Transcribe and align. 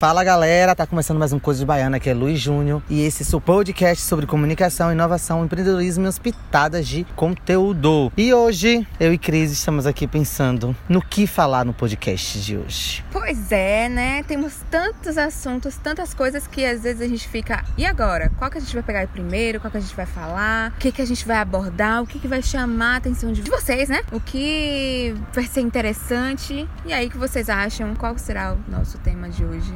Fala 0.00 0.22
galera, 0.22 0.76
tá 0.76 0.86
começando 0.86 1.18
mais 1.18 1.32
um 1.32 1.40
Coisa 1.40 1.58
de 1.58 1.66
Baiana, 1.66 1.96
aqui 1.96 2.08
é 2.08 2.14
Luiz 2.14 2.38
Júnior 2.38 2.80
e 2.88 3.00
esse 3.00 3.24
é 3.34 3.36
o 3.36 3.40
podcast 3.40 4.04
sobre 4.04 4.26
comunicação, 4.26 4.92
inovação, 4.92 5.44
empreendedorismo 5.44 6.04
e 6.04 6.06
as 6.06 6.20
pitadas 6.20 6.86
de 6.86 7.02
conteúdo. 7.16 8.12
E 8.16 8.32
hoje, 8.32 8.86
eu 9.00 9.12
e 9.12 9.18
Cris 9.18 9.50
estamos 9.50 9.88
aqui 9.88 10.06
pensando 10.06 10.76
no 10.88 11.02
que 11.02 11.26
falar 11.26 11.64
no 11.64 11.74
podcast 11.74 12.38
de 12.38 12.56
hoje. 12.56 13.04
Pois 13.10 13.50
é, 13.50 13.88
né? 13.88 14.22
Temos 14.22 14.54
tantos 14.70 15.18
assuntos, 15.18 15.76
tantas 15.78 16.14
coisas 16.14 16.46
que 16.46 16.64
às 16.64 16.84
vezes 16.84 17.02
a 17.02 17.08
gente 17.08 17.26
fica, 17.26 17.64
e 17.76 17.84
agora? 17.84 18.30
Qual 18.38 18.48
que 18.52 18.58
a 18.58 18.60
gente 18.60 18.74
vai 18.74 18.84
pegar 18.84 19.08
primeiro? 19.08 19.58
Qual 19.58 19.68
que 19.68 19.78
a 19.78 19.80
gente 19.80 19.96
vai 19.96 20.06
falar? 20.06 20.74
O 20.76 20.78
que, 20.78 20.92
que 20.92 21.02
a 21.02 21.06
gente 21.06 21.26
vai 21.26 21.38
abordar? 21.38 22.04
O 22.04 22.06
que, 22.06 22.20
que 22.20 22.28
vai 22.28 22.40
chamar 22.40 22.94
a 22.94 22.96
atenção 22.98 23.32
de 23.32 23.42
vocês, 23.42 23.88
né? 23.88 24.04
O 24.12 24.20
que 24.20 25.12
vai 25.34 25.44
ser 25.44 25.60
interessante? 25.60 26.68
E 26.86 26.92
aí, 26.92 27.08
o 27.08 27.10
que 27.10 27.18
vocês 27.18 27.48
acham? 27.48 27.96
Qual 27.96 28.16
será 28.16 28.54
o 28.54 28.70
nosso 28.70 28.96
tema 28.98 29.28
de 29.28 29.44
hoje? 29.44 29.74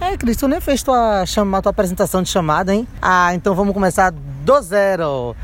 É, 0.00 0.16
Cris, 0.16 0.36
tu 0.36 0.46
nem 0.46 0.60
fez 0.60 0.82
tua, 0.82 1.24
chama, 1.26 1.62
tua 1.62 1.70
apresentação 1.70 2.22
de 2.22 2.28
chamada, 2.28 2.74
hein? 2.74 2.86
Ah, 3.00 3.34
então 3.34 3.54
vamos 3.54 3.72
começar 3.74 4.10
do 4.10 4.62
zero. 4.62 5.34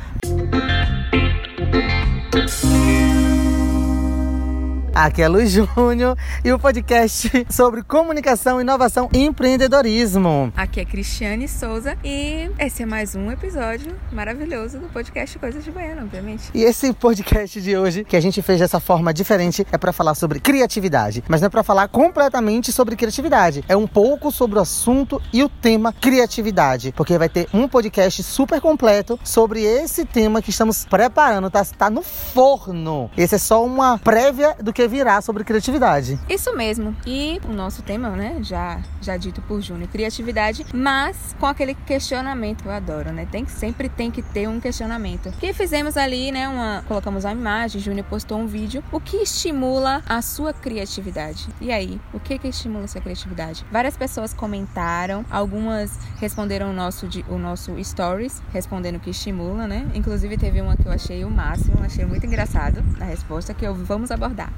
Aqui 4.95 5.23
é 5.23 5.28
Luiz 5.28 5.51
Júnior 5.51 6.19
e 6.45 6.52
o 6.52 6.59
podcast 6.59 7.46
sobre 7.48 7.83
comunicação, 7.83 8.60
inovação 8.60 9.09
e 9.10 9.24
empreendedorismo. 9.24 10.52
Aqui 10.55 10.80
é 10.80 10.84
Cristiane 10.84 11.48
Souza 11.48 11.96
e 12.05 12.50
esse 12.59 12.83
é 12.83 12.87
mais 12.87 13.16
um 13.16 13.33
episódio 13.33 13.97
maravilhoso 14.12 14.78
do 14.78 14.88
podcast 14.88 15.38
Coisas 15.38 15.64
de 15.64 15.70
Baiana, 15.70 16.02
obviamente. 16.02 16.50
E 16.52 16.62
esse 16.62 16.92
podcast 16.92 17.59
de 17.62 17.74
hoje, 17.74 18.05
que 18.05 18.16
a 18.16 18.20
gente 18.20 18.42
fez 18.42 18.60
dessa 18.60 18.78
forma 18.78 19.14
diferente, 19.14 19.66
é 19.73 19.78
para 19.78 19.95
falar 19.95 20.14
sobre 20.14 20.38
criatividade. 20.38 21.24
Mas 21.27 21.41
não 21.41 21.47
é 21.47 21.50
para 21.50 21.62
falar 21.62 21.88
completamente 21.88 22.70
sobre 22.70 22.95
criatividade. 22.95 23.64
É 23.66 23.77
um 23.77 23.86
pouco 23.86 24.30
sobre 24.30 24.59
o 24.59 24.62
assunto 24.62 25.22
e 25.33 25.42
o 25.42 25.48
tema 25.48 25.95
criatividade. 25.95 26.92
Porque 26.95 27.16
vai 27.16 27.30
ter 27.30 27.48
um 27.55 27.66
podcast 27.66 28.22
super 28.22 28.61
completo 28.61 29.19
sobre 29.24 29.62
esse 29.62 30.05
tema 30.05 30.42
que 30.42 30.50
estamos 30.50 30.84
preparando. 30.84 31.48
Tá, 31.48 31.64
tá 31.64 31.89
no 31.89 32.02
forno. 32.02 33.11
Esse 33.17 33.36
é 33.36 33.39
só 33.39 33.64
uma 33.64 33.98
prévia 33.98 34.55
do 34.61 34.70
que 34.70 34.81
que 34.83 34.88
virá 34.88 35.20
sobre 35.20 35.44
criatividade. 35.44 36.19
Isso 36.28 36.55
mesmo. 36.56 36.97
E 37.06 37.41
o 37.48 37.52
nosso 37.52 37.83
tema, 37.83 38.11
né, 38.11 38.38
já, 38.42 38.80
já 39.00 39.16
dito 39.16 39.41
por 39.42 39.61
Júnior, 39.61 39.89
criatividade, 39.89 40.66
mas 40.74 41.36
com 41.39 41.47
aquele 41.47 41.74
questionamento, 41.74 42.64
eu 42.64 42.72
adoro, 42.72 43.12
né? 43.12 43.27
Tem 43.30 43.44
que 43.44 43.52
sempre 43.52 43.89
tem 43.89 44.11
que 44.11 44.22
ter 44.22 44.48
um 44.48 44.58
questionamento. 44.58 45.30
Que 45.39 45.52
fizemos 45.52 45.97
ali, 45.97 46.33
né, 46.33 46.48
uma 46.48 46.83
colocamos 46.89 47.24
a 47.24 47.33
imagem, 47.33 47.80
Júnior 47.80 48.06
postou 48.08 48.39
um 48.39 48.47
vídeo, 48.47 48.83
o 48.91 48.98
que 48.98 49.19
estimula 49.19 50.02
a 50.08 50.20
sua 50.20 50.52
criatividade? 50.52 51.48
E 51.61 51.70
aí, 51.70 52.00
o 52.12 52.19
que 52.19 52.39
que 52.39 52.48
estimula 52.48 52.84
a 52.84 52.89
sua 52.89 53.00
criatividade? 53.00 53.64
Várias 53.70 53.96
pessoas 53.96 54.34
comentaram, 54.34 55.24
algumas 55.30 55.96
responderam 56.19 56.70
o 56.70 56.72
nosso 56.72 57.08
o 57.28 57.39
nosso 57.39 57.72
stories, 57.83 58.42
respondendo 58.52 58.98
que 58.98 59.11
estimula, 59.11 59.69
né? 59.69 59.89
Inclusive 59.94 60.36
teve 60.36 60.61
uma 60.61 60.77
que 60.77 60.86
eu 60.86 60.92
achei 60.92 61.24
o 61.24 61.30
máximo, 61.30 61.77
achei 61.84 62.05
muito 62.05 62.27
engraçado 62.27 62.83
a 63.00 63.05
resposta 63.05 63.55
que 63.55 63.64
eu 63.64 63.74
vamos 63.74 64.11
abordar 64.11 64.52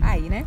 aí, 0.00 0.28
né? 0.28 0.44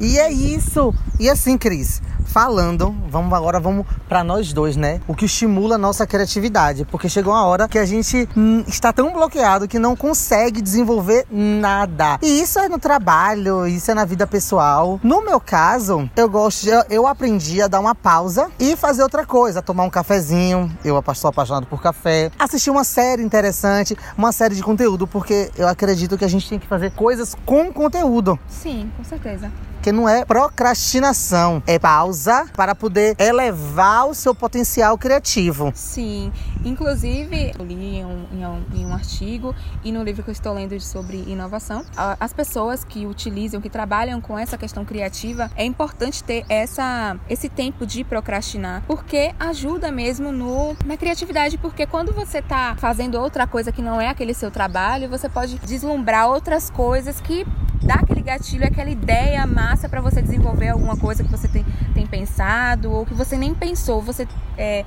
E 0.00 0.18
é 0.18 0.30
isso. 0.30 0.94
E 1.18 1.28
assim, 1.28 1.56
Cris, 1.56 2.02
falando, 2.26 2.94
vamos 3.08 3.32
agora 3.32 3.58
vamos 3.58 3.86
para 4.08 4.22
nós 4.22 4.52
dois, 4.52 4.76
né? 4.76 5.00
O 5.06 5.14
que 5.14 5.24
estimula 5.24 5.76
a 5.76 5.78
nossa 5.78 6.06
criatividade, 6.06 6.84
porque 6.84 7.08
chegou 7.08 7.32
uma 7.32 7.44
hora 7.46 7.68
que 7.68 7.78
a 7.78 7.86
gente 7.86 8.28
hum, 8.36 8.64
está 8.66 8.92
tão 8.92 9.12
bloqueado 9.12 9.66
que 9.68 9.78
não 9.78 9.96
consegue 9.96 10.60
desenvolver 10.60 11.26
nada. 11.30 12.18
E 12.22 12.40
isso 12.40 12.58
é 12.58 12.68
no 12.68 12.78
trabalho, 12.78 13.66
isso 13.66 13.90
é 13.90 13.94
na 13.94 14.04
vida 14.04 14.26
pessoal. 14.26 15.00
No 15.02 15.24
meu 15.24 15.40
caso, 15.40 16.10
eu 16.16 16.28
gosto, 16.28 16.68
eu, 16.68 16.84
eu 16.90 17.06
aprendi 17.06 17.62
a 17.62 17.68
dar 17.68 17.80
uma 17.80 17.94
pausa 17.94 18.50
e 18.58 18.76
fazer 18.76 19.02
outra 19.02 19.24
coisa, 19.24 19.62
tomar 19.62 19.84
um 19.84 19.90
cafezinho. 19.90 20.70
Eu 20.84 21.02
sou 21.14 21.30
apaixonado 21.30 21.66
por 21.66 21.80
café, 21.80 22.30
assistir 22.38 22.70
uma 22.70 22.84
série 22.84 23.22
interessante, 23.22 23.96
uma 24.18 24.32
série 24.32 24.54
de 24.54 24.62
conteúdo, 24.62 25.06
porque 25.06 25.50
eu 25.56 25.68
acredito 25.68 26.18
que 26.18 26.24
a 26.24 26.28
gente 26.28 26.48
tem 26.48 26.58
que 26.58 26.66
fazer 26.66 26.90
coisas 26.90 27.34
com 27.46 27.72
conteúdo. 27.72 28.38
Sim, 28.48 28.90
com 28.96 29.04
certeza 29.04 29.50
porque 29.86 29.92
não 29.92 30.08
é 30.08 30.24
procrastinação, 30.24 31.62
é 31.64 31.78
pausa 31.78 32.46
para 32.56 32.74
poder 32.74 33.14
elevar 33.20 34.08
o 34.08 34.14
seu 34.14 34.34
potencial 34.34 34.98
criativo. 34.98 35.70
Sim, 35.76 36.32
inclusive 36.68 37.52
eu 37.58 37.64
li 37.64 37.96
em 37.98 38.04
um, 38.04 38.26
em 38.32 38.46
um, 38.46 38.64
em 38.74 38.86
um 38.86 38.92
artigo 38.92 39.54
e 39.84 39.92
no 39.92 40.02
livro 40.02 40.22
que 40.22 40.30
eu 40.30 40.32
estou 40.32 40.52
lendo 40.52 40.78
sobre 40.80 41.18
inovação, 41.26 41.84
as 42.18 42.32
pessoas 42.32 42.84
que 42.84 43.06
utilizam, 43.06 43.60
que 43.60 43.70
trabalham 43.70 44.20
com 44.20 44.38
essa 44.38 44.58
questão 44.58 44.84
criativa, 44.84 45.50
é 45.56 45.64
importante 45.64 46.22
ter 46.22 46.44
essa, 46.48 47.16
esse 47.28 47.48
tempo 47.48 47.86
de 47.86 48.04
procrastinar, 48.04 48.82
porque 48.86 49.34
ajuda 49.38 49.90
mesmo 49.90 50.32
no, 50.32 50.76
na 50.84 50.96
criatividade, 50.96 51.56
porque 51.56 51.86
quando 51.86 52.12
você 52.12 52.38
está 52.38 52.74
fazendo 52.76 53.20
outra 53.20 53.46
coisa 53.46 53.70
que 53.70 53.80
não 53.80 54.00
é 54.00 54.08
aquele 54.08 54.34
seu 54.34 54.50
trabalho, 54.50 55.08
você 55.08 55.28
pode 55.28 55.58
deslumbrar 55.60 56.28
outras 56.28 56.68
coisas 56.68 57.20
que 57.20 57.46
dá 57.82 57.94
aquele 57.94 58.20
gatilho, 58.20 58.66
aquela 58.66 58.90
ideia 58.90 59.46
massa 59.46 59.88
para 59.88 60.00
você 60.00 60.20
desenvolver 60.20 60.68
alguma 60.68 60.96
coisa 60.96 61.22
que 61.22 61.30
você 61.30 61.46
tem, 61.46 61.64
tem 61.94 62.06
pensado 62.06 62.90
ou 62.90 63.06
que 63.06 63.14
você 63.14 63.36
nem 63.36 63.54
pensou. 63.54 64.02
Você 64.02 64.26
é, 64.58 64.84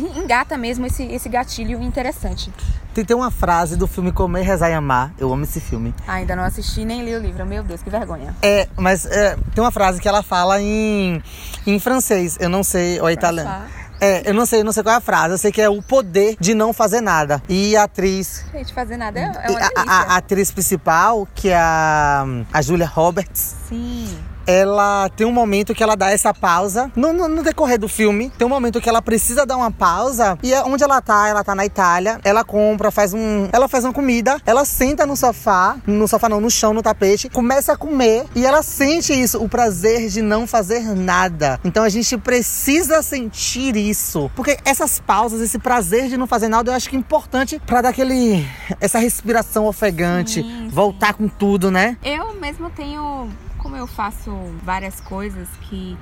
engata 0.00 0.56
mesmo 0.56 0.86
esse, 0.86 1.02
esse 1.04 1.28
gatilho 1.28 1.80
interessante. 1.82 2.52
Tem, 2.94 3.04
tem 3.04 3.16
uma 3.16 3.30
frase 3.30 3.76
do 3.76 3.86
filme 3.86 4.10
Comer, 4.10 4.42
Rezar 4.42 4.70
e 4.70 4.74
Amar. 4.74 5.12
Eu 5.18 5.32
amo 5.32 5.44
esse 5.44 5.60
filme. 5.60 5.94
Ah, 6.06 6.14
ainda 6.14 6.34
não 6.34 6.44
assisti 6.44 6.84
nem 6.84 7.04
li 7.04 7.14
o 7.14 7.18
livro. 7.18 7.44
Meu 7.44 7.62
Deus, 7.62 7.82
que 7.82 7.90
vergonha. 7.90 8.34
É, 8.42 8.68
mas 8.76 9.04
é, 9.06 9.36
tem 9.54 9.62
uma 9.62 9.70
frase 9.70 10.00
que 10.00 10.08
ela 10.08 10.22
fala 10.22 10.60
em, 10.60 11.22
em 11.66 11.78
francês. 11.78 12.36
Eu 12.40 12.48
não 12.48 12.62
sei, 12.62 13.00
ou 13.00 13.10
italiano. 13.10 13.66
É, 14.00 14.28
eu 14.28 14.34
não 14.34 14.44
sei, 14.44 14.60
eu 14.60 14.64
não 14.64 14.72
sei 14.72 14.82
qual 14.82 14.94
é 14.94 14.98
a 14.98 15.00
frase. 15.00 15.34
Eu 15.34 15.38
sei 15.38 15.52
que 15.52 15.60
é 15.60 15.68
o 15.68 15.82
poder 15.82 16.36
de 16.38 16.54
não 16.54 16.72
fazer 16.72 17.00
nada. 17.00 17.42
E 17.48 17.76
a 17.76 17.84
atriz. 17.84 18.44
Gente, 18.52 18.72
fazer 18.72 18.96
nada 18.96 19.18
é, 19.18 19.22
é 19.22 19.50
uma 19.50 19.60
a, 19.60 19.70
a, 19.76 20.14
a, 20.14 20.16
atriz 20.16 20.50
principal, 20.50 21.26
que 21.34 21.48
é 21.48 21.56
a, 21.56 22.24
a 22.52 22.62
Julia 22.62 22.86
Roberts. 22.86 23.56
Sim 23.68 24.16
ela 24.46 25.08
tem 25.10 25.26
um 25.26 25.32
momento 25.32 25.74
que 25.74 25.82
ela 25.82 25.96
dá 25.96 26.10
essa 26.10 26.32
pausa. 26.32 26.90
No, 26.94 27.12
no, 27.12 27.28
no, 27.28 27.42
decorrer 27.42 27.78
do 27.78 27.88
filme, 27.88 28.30
tem 28.38 28.46
um 28.46 28.50
momento 28.50 28.80
que 28.80 28.88
ela 28.88 29.02
precisa 29.02 29.44
dar 29.44 29.56
uma 29.56 29.70
pausa. 29.70 30.38
E 30.42 30.52
é 30.52 30.62
onde 30.62 30.84
ela 30.84 31.00
tá, 31.00 31.28
ela 31.28 31.42
tá 31.42 31.54
na 31.54 31.66
Itália. 31.66 32.20
Ela 32.24 32.44
compra, 32.44 32.90
faz 32.90 33.12
um. 33.12 33.48
Ela 33.52 33.68
faz 33.68 33.84
uma 33.84 33.92
comida, 33.92 34.40
ela 34.46 34.64
senta 34.64 35.04
no 35.04 35.16
sofá, 35.16 35.76
no 35.86 36.06
sofá 36.06 36.28
não, 36.28 36.40
no 36.40 36.50
chão, 36.50 36.72
no 36.72 36.82
tapete, 36.82 37.28
começa 37.28 37.72
a 37.72 37.76
comer 37.76 38.24
e 38.34 38.44
ela 38.46 38.62
sente 38.62 39.12
isso, 39.12 39.42
o 39.42 39.48
prazer 39.48 40.08
de 40.08 40.22
não 40.22 40.46
fazer 40.46 40.94
nada. 40.94 41.58
Então 41.64 41.82
a 41.82 41.88
gente 41.88 42.16
precisa 42.18 43.02
sentir 43.02 43.76
isso. 43.76 44.30
Porque 44.34 44.58
essas 44.64 45.00
pausas, 45.00 45.40
esse 45.40 45.58
prazer 45.58 46.08
de 46.08 46.16
não 46.16 46.26
fazer 46.26 46.48
nada, 46.48 46.70
eu 46.70 46.74
acho 46.74 46.88
que 46.88 46.96
é 46.96 46.98
importante 46.98 47.60
para 47.66 47.82
dar 47.82 47.88
aquele. 47.90 48.46
essa 48.80 48.98
respiração 48.98 49.66
ofegante, 49.66 50.42
sim, 50.42 50.42
sim. 50.42 50.68
voltar 50.68 51.14
com 51.14 51.28
tudo, 51.28 51.70
né? 51.70 51.96
Eu 52.04 52.34
mesmo 52.34 52.70
tenho 52.70 53.28
como 53.66 53.76
eu 53.76 53.88
faço 53.88 54.30
várias 54.62 55.00
coisas 55.00 55.48
que, 55.62 55.98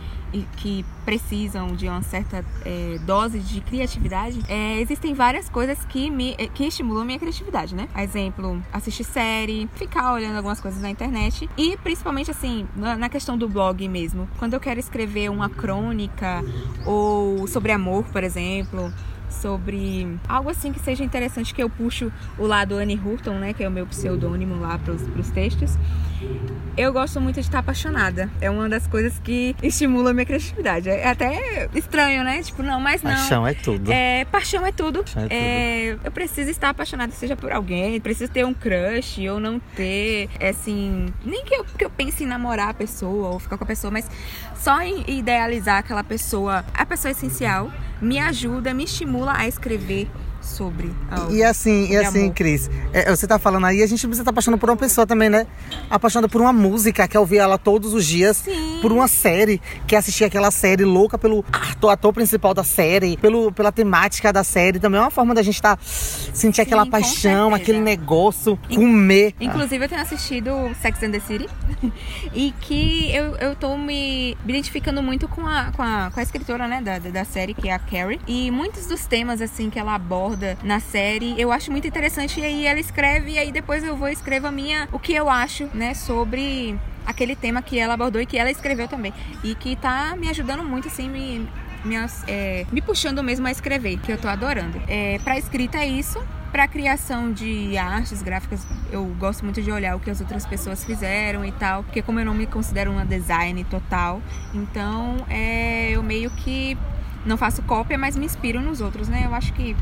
que 0.59 0.85
precisam 1.03 1.75
de 1.75 1.89
uma 1.89 2.03
certa 2.03 2.45
é, 2.63 2.99
dose 3.07 3.39
de 3.39 3.63
criatividade, 3.63 4.39
é, 4.49 4.79
existem 4.83 5.15
várias 5.15 5.49
coisas 5.49 5.83
que, 5.87 6.11
me, 6.11 6.35
é, 6.37 6.47
que 6.47 6.67
estimulam 6.67 7.07
minha 7.07 7.19
criatividade, 7.19 7.75
né? 7.75 7.89
Exemplo, 7.97 8.63
assistir 8.71 9.05
série, 9.05 9.67
ficar 9.77 10.13
olhando 10.13 10.37
algumas 10.37 10.61
coisas 10.61 10.79
na 10.83 10.91
internet 10.91 11.49
e 11.57 11.75
principalmente 11.79 12.31
assim, 12.31 12.69
na, 12.77 12.99
na 12.99 13.09
questão 13.09 13.39
do 13.39 13.49
blog 13.49 13.89
mesmo. 13.89 14.29
Quando 14.39 14.53
eu 14.53 14.61
quero 14.61 14.79
escrever 14.79 15.31
uma 15.31 15.49
crônica 15.49 16.45
ou 16.85 17.47
sobre 17.49 17.73
amor, 17.73 18.05
por 18.13 18.23
exemplo, 18.23 18.93
sobre 19.35 20.19
algo 20.29 20.51
assim 20.51 20.73
que 20.73 20.81
seja 20.81 21.05
interessante 21.05 21.55
que 21.55 21.63
eu 21.63 21.69
puxo 21.69 22.13
o 22.39 22.47
lado 22.47 22.75
Annie 22.77 22.99
Hurton, 22.99 23.39
né, 23.39 23.53
que 23.53 23.63
é 23.63 23.69
o 23.69 23.71
meu 23.71 23.87
pseudônimo 23.87 24.61
lá 24.61 24.79
para 24.79 24.93
os 24.93 25.31
textos. 25.31 25.77
Eu 26.77 26.93
gosto 26.93 27.21
muito 27.21 27.37
de 27.37 27.43
estar 27.43 27.61
apaixonada. 27.61 28.29
É 28.41 28.51
uma 28.51 28.69
das 28.69 28.87
coisas 28.89 29.17
que 29.21 29.55
estimula 29.63 30.11
a 30.11 30.13
minha 30.13 30.27
criatividade. 30.27 30.89
É 30.89 31.09
até 31.09 31.69
estranho, 31.73 32.25
né? 32.25 32.43
Tipo, 32.43 32.65
não, 32.65 32.81
mas 32.81 33.01
não. 33.01 33.13
Paixão 33.13 33.47
é 33.47 33.55
tudo. 33.55 33.93
É, 33.93 34.25
paixão 34.25 34.67
é 34.67 34.73
tudo. 34.73 35.05
Paixão 35.05 35.23
é 35.23 35.29
tudo. 35.29 35.37
É, 35.37 35.99
eu 36.05 36.11
preciso 36.11 36.51
estar 36.51 36.71
apaixonada, 36.71 37.13
seja 37.13 37.37
por 37.37 37.53
alguém, 37.53 38.01
preciso 38.01 38.33
ter 38.33 38.45
um 38.45 38.53
crush 38.53 39.29
ou 39.29 39.39
não 39.39 39.61
ter, 39.61 40.29
é 40.41 40.49
assim, 40.49 41.07
nem 41.25 41.45
que 41.45 41.55
eu, 41.55 41.65
que 41.65 41.85
eu 41.85 41.91
pense 41.91 42.25
em 42.25 42.27
namorar 42.27 42.71
a 42.71 42.75
pessoa 42.75 43.29
ou 43.29 43.39
ficar 43.39 43.57
com 43.57 43.65
a 43.65 43.67
pessoa, 43.67 43.93
mas 43.93 44.11
só 44.57 44.81
em 44.83 45.05
idealizar 45.07 45.79
aquela 45.79 46.03
pessoa, 46.03 46.65
a 46.75 46.85
pessoa 46.85 47.13
essencial, 47.13 47.71
me 48.01 48.21
ajuda, 48.21 48.75
me 48.75 48.85
estimula 48.85 49.39
a 49.39 49.47
escrever 49.47 50.09
sobre 50.45 50.93
algo. 51.11 51.35
E 51.35 51.43
assim, 51.43 51.91
e 51.91 51.97
assim, 51.97 52.25
amor. 52.25 52.35
Cris, 52.35 52.71
é, 52.93 53.11
você 53.11 53.27
tá 53.27 53.39
falando 53.39 53.67
aí, 53.67 53.83
a 53.83 53.87
gente 53.87 54.01
precisa 54.07 54.23
estar 54.23 54.31
apaixonado 54.31 54.61
por 54.61 54.69
uma 54.69 54.77
pessoa 54.77 55.07
também, 55.07 55.31
né? 55.31 55.47
Apaixonado 55.89 56.29
por 56.29 56.41
uma 56.41 56.53
música, 56.53 57.09
quer 57.09 57.19
ouvir 57.19 57.39
ela 57.39 57.57
todos 57.57 57.95
os 57.95 58.05
dias. 58.05 58.39
Sim. 58.39 58.79
Por 58.83 58.93
uma 58.93 59.09
série, 59.09 59.61
quer 59.87 59.97
assistir 59.97 60.25
aquela 60.25 60.51
série 60.51 60.85
louca 60.85 61.17
pelo 61.17 61.45
ator, 61.53 61.91
ator 61.91 62.13
principal 62.13 62.53
da 62.53 62.65
série, 62.65 63.17
pelo, 63.17 63.53
pela 63.53 63.73
temática 63.73 64.33
da 64.33 64.45
série. 64.45 64.79
Também 64.79 64.99
é 64.99 65.03
uma 65.03 65.11
forma 65.11 65.35
da 65.35 65.43
gente 65.43 65.61
tá, 65.61 65.79
sentir 65.81 66.61
aquela 66.61 66.85
com 66.85 66.91
paixão, 66.91 67.55
aquele 67.55 67.81
negócio, 67.81 68.59
comer. 68.73 69.35
Inclusive, 69.41 69.85
eu 69.85 69.89
tenho 69.89 70.01
assistido 70.01 70.51
Sex 70.81 71.03
and 71.03 71.11
the 71.13 71.21
City 71.21 71.49
e 72.35 72.53
que 72.61 73.15
eu, 73.15 73.37
eu 73.37 73.57
tô 73.57 73.77
me 73.77 74.37
identificando 74.45 75.03
muito 75.03 75.29
com 75.29 75.47
a, 75.47 75.73
com 75.73 75.83
a, 75.83 76.11
com 76.13 76.21
a 76.21 76.23
escritora, 76.23 76.69
né, 76.69 76.83
da 76.83 76.99
da 76.99 77.25
série, 77.25 77.55
que 77.55 77.69
é 77.69 77.73
a 77.73 77.79
Carrie. 77.79 78.21
E 78.27 78.51
muitos 78.51 78.87
dos 78.87 79.07
temas, 79.07 79.41
assim, 79.41 79.71
que 79.71 79.79
ela 79.79 79.95
aborda 79.95 80.34
na 80.63 80.81
série, 80.81 81.41
eu 81.41 81.53
acho 81.53 81.71
muito 81.71 81.87
interessante. 81.87 82.41
E 82.41 82.45
aí 82.45 82.67
ela 82.67 82.81
escreve, 82.81 83.33
e 83.33 83.39
aí 83.39 83.53
depois 83.53 83.85
eu 83.85 83.97
vou 83.97 84.09
e 84.09 84.13
escrevo 84.13 84.47
a 84.47 84.53
minha, 84.53 84.89
o 84.93 84.99
que 84.99 85.15
eu 85.15 85.29
acho, 85.29 85.69
né, 85.75 85.95
sobre 85.95 86.79
aquele 87.07 87.37
tema 87.37 87.63
que 87.63 87.79
ela 87.79 87.95
abordou 87.95 88.21
e 88.21 88.27
que 88.27 88.39
ela 88.39 88.51
escreveu 88.51 88.89
também. 88.89 89.13
E 89.43 89.55
que 89.55 89.77
tá 89.77 90.15
me 90.17 90.29
ajudando 90.29 90.65
muito, 90.65 90.89
assim, 90.89 91.09
me, 91.09 91.49
me, 91.85 91.97
é, 92.27 92.67
me 92.73 92.81
puxando 92.81 93.23
mesmo 93.23 93.47
a 93.47 93.51
escrever, 93.51 93.99
que 93.99 94.13
eu 94.13 94.19
tô 94.19 94.29
adorando. 94.29 94.81
É, 94.89 95.19
pra 95.23 95.39
escrita 95.39 95.79
é 95.79 95.87
isso. 95.87 96.23
Pra 96.51 96.69
criação 96.69 97.33
de 97.33 97.77
artes 97.77 98.23
gráficas, 98.23 98.65
eu 98.93 99.05
gosto 99.19 99.45
muito 99.45 99.61
de 99.61 99.73
olhar 99.73 99.97
o 99.97 99.99
que 99.99 100.09
as 100.09 100.21
outras 100.21 100.47
pessoas 100.47 100.85
fizeram 100.85 101.45
e 101.45 101.51
tal, 101.51 101.83
porque 101.83 102.01
como 102.01 102.21
eu 102.21 102.25
não 102.25 102.33
me 102.33 102.47
considero 102.47 102.93
uma 102.93 103.05
design 103.05 103.65
total, 103.65 104.23
então 104.55 105.17
é, 105.29 105.91
eu 105.91 106.01
meio 106.01 106.31
que 106.31 106.79
não 107.27 107.37
faço 107.37 107.61
cópia, 107.63 107.99
mas 107.99 108.17
me 108.17 108.25
inspiro 108.25 108.61
nos 108.61 108.81
outros, 108.81 109.09
né? 109.09 109.23
Eu 109.25 109.35
acho 109.35 109.53
que 109.53 109.75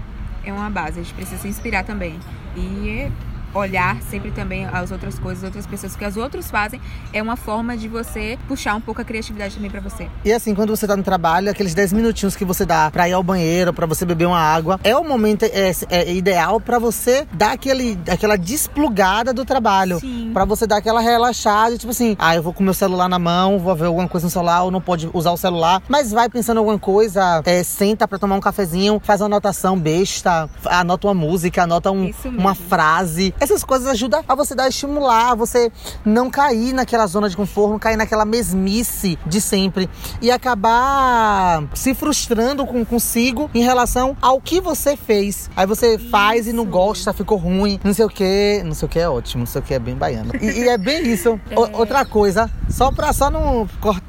é 0.45 0.53
uma 0.53 0.71
base, 0.71 1.01
a 1.01 1.03
gente 1.03 1.15
precisa 1.15 1.41
se 1.41 1.49
inspirar 1.49 1.85
também. 1.85 2.19
E 2.57 3.11
olhar 3.55 4.01
sempre 4.03 4.31
também 4.31 4.65
as 4.67 4.91
outras 4.91 5.19
coisas, 5.19 5.45
as 5.45 5.49
outras 5.49 5.67
pessoas 5.67 5.97
que 5.97 6.05
as 6.05 6.17
outros 6.17 6.51
fazem, 6.51 6.81
é 7.13 7.23
uma 7.23 7.37
forma 7.37 7.77
de 7.77 7.89
você 7.89 8.39
puxar 8.49 8.75
um 8.75 8.81
pouco 8.81 9.01
a 9.01 9.05
criatividade 9.05 9.55
também 9.55 9.71
pra 9.71 9.81
você. 9.81 10.09
E 10.25 10.33
assim, 10.33 10.55
quando 10.55 10.75
você 10.75 10.87
tá 10.87 10.97
no 10.97 11.03
trabalho, 11.03 11.51
aqueles 11.51 11.75
10 11.75 11.93
minutinhos 11.93 12.37
que 12.37 12.45
você 12.45 12.65
dá 12.65 12.91
pra 12.91 13.09
ir 13.09 13.13
ao 13.13 13.23
banheiro, 13.23 13.73
pra 13.73 13.87
você 13.87 14.05
beber 14.05 14.27
uma 14.27 14.41
água, 14.41 14.81
é 14.83 14.97
o 14.97 15.05
momento 15.05 15.45
é, 15.45 15.73
é 15.91 16.13
ideal 16.13 16.61
pra 16.61 16.79
você 16.79 17.27
dar 17.33 17.53
aquele, 17.53 17.99
aquela 18.09 18.37
desplugada 18.37 19.33
do 19.33 19.45
trabalho. 19.45 20.01
Pra 20.33 20.45
você 20.45 20.67
dar 20.67 20.79
aquela 20.79 21.01
relaxada, 21.01 21.77
tipo 21.77 21.91
assim, 21.91 22.17
ah, 22.19 22.35
eu 22.35 22.43
vou 22.43 22.53
com 22.53 22.63
meu 22.63 22.75
celular 22.75 23.09
na 23.09 23.19
mão, 23.19 23.59
vou 23.59 23.75
ver 23.75 23.87
alguma 23.87 24.09
coisa 24.09 24.27
no 24.27 24.31
celular, 24.31 24.63
ou 24.63 24.71
não 24.71 24.81
pode 24.81 25.09
usar 25.13 25.33
o 25.33 25.37
celular, 25.37 25.83
mas 25.89 26.11
vai 26.11 26.29
pensando 26.29 26.57
em 26.57 26.61
alguma 26.61 26.79
coisa, 26.79 27.43
é, 27.45 27.63
senta 27.63 28.07
pra 28.09 28.19
tomar 28.19 28.37
um 28.37 28.41
cafezinho, 28.41 29.01
faz 29.05 29.21
uma 29.21 29.27
anotação 29.27 29.79
besta, 29.79 30.49
anota 30.67 31.07
uma 31.07 31.15
música, 31.15 31.63
anota 31.63 31.91
um, 31.91 32.11
uma 32.25 32.55
frase. 32.55 33.35
Essas 33.43 33.65
coisas 33.65 33.89
ajudam 33.89 34.23
a 34.29 34.37
você 34.37 34.55
dar 34.55 34.69
estimular, 34.69 35.33
a 35.33 35.35
você 35.35 35.73
não 36.05 36.31
cair 36.31 36.73
naquela 36.73 37.09
zona 37.09 37.29
de 37.29 37.37
conforto, 37.37 37.73
não 37.73 37.79
cair 37.81 37.97
naquela 37.97 38.25
mesmice 38.25 39.19
de 39.27 39.41
sempre 39.41 39.91
e 40.21 40.31
acabar 40.31 41.65
se 41.75 41.93
frustrando 41.93 42.65
com 42.65 42.85
consigo 42.85 43.51
em 43.53 43.65
relação 43.65 44.17
ao 44.23 44.41
que 44.41 44.61
você 44.61 44.97
fez. 44.97 45.51
Aí 45.57 45.67
você 45.67 45.99
faz 45.99 46.47
e 46.47 46.53
não 46.53 46.63
Isso. 46.63 46.73
gosta, 46.73 47.13
ficou 47.13 47.37
ruim, 47.37 47.81
não 47.83 47.93
sei 47.93 48.05
o 48.05 48.09
que, 48.09 48.63
não 48.65 48.75
sei 48.75 48.87
o 48.87 48.89
que 48.89 49.01
é 49.01 49.09
ótimo, 49.09 49.41
não 49.41 49.47
sei 49.47 49.61
o 49.61 49.65
que 49.65 49.75
é 49.75 49.79
bem 49.81 49.97
baiano. 49.97 50.31
E, 50.41 50.47
e 50.47 50.69
é 50.69 50.79
bem 50.79 51.03
isso. 51.13 51.33
O- 51.57 51.79
outra 51.79 52.05
coisa, 52.05 52.49
só 52.73 52.91
pra 52.91 53.13
só 53.13 53.31
não 53.31 53.69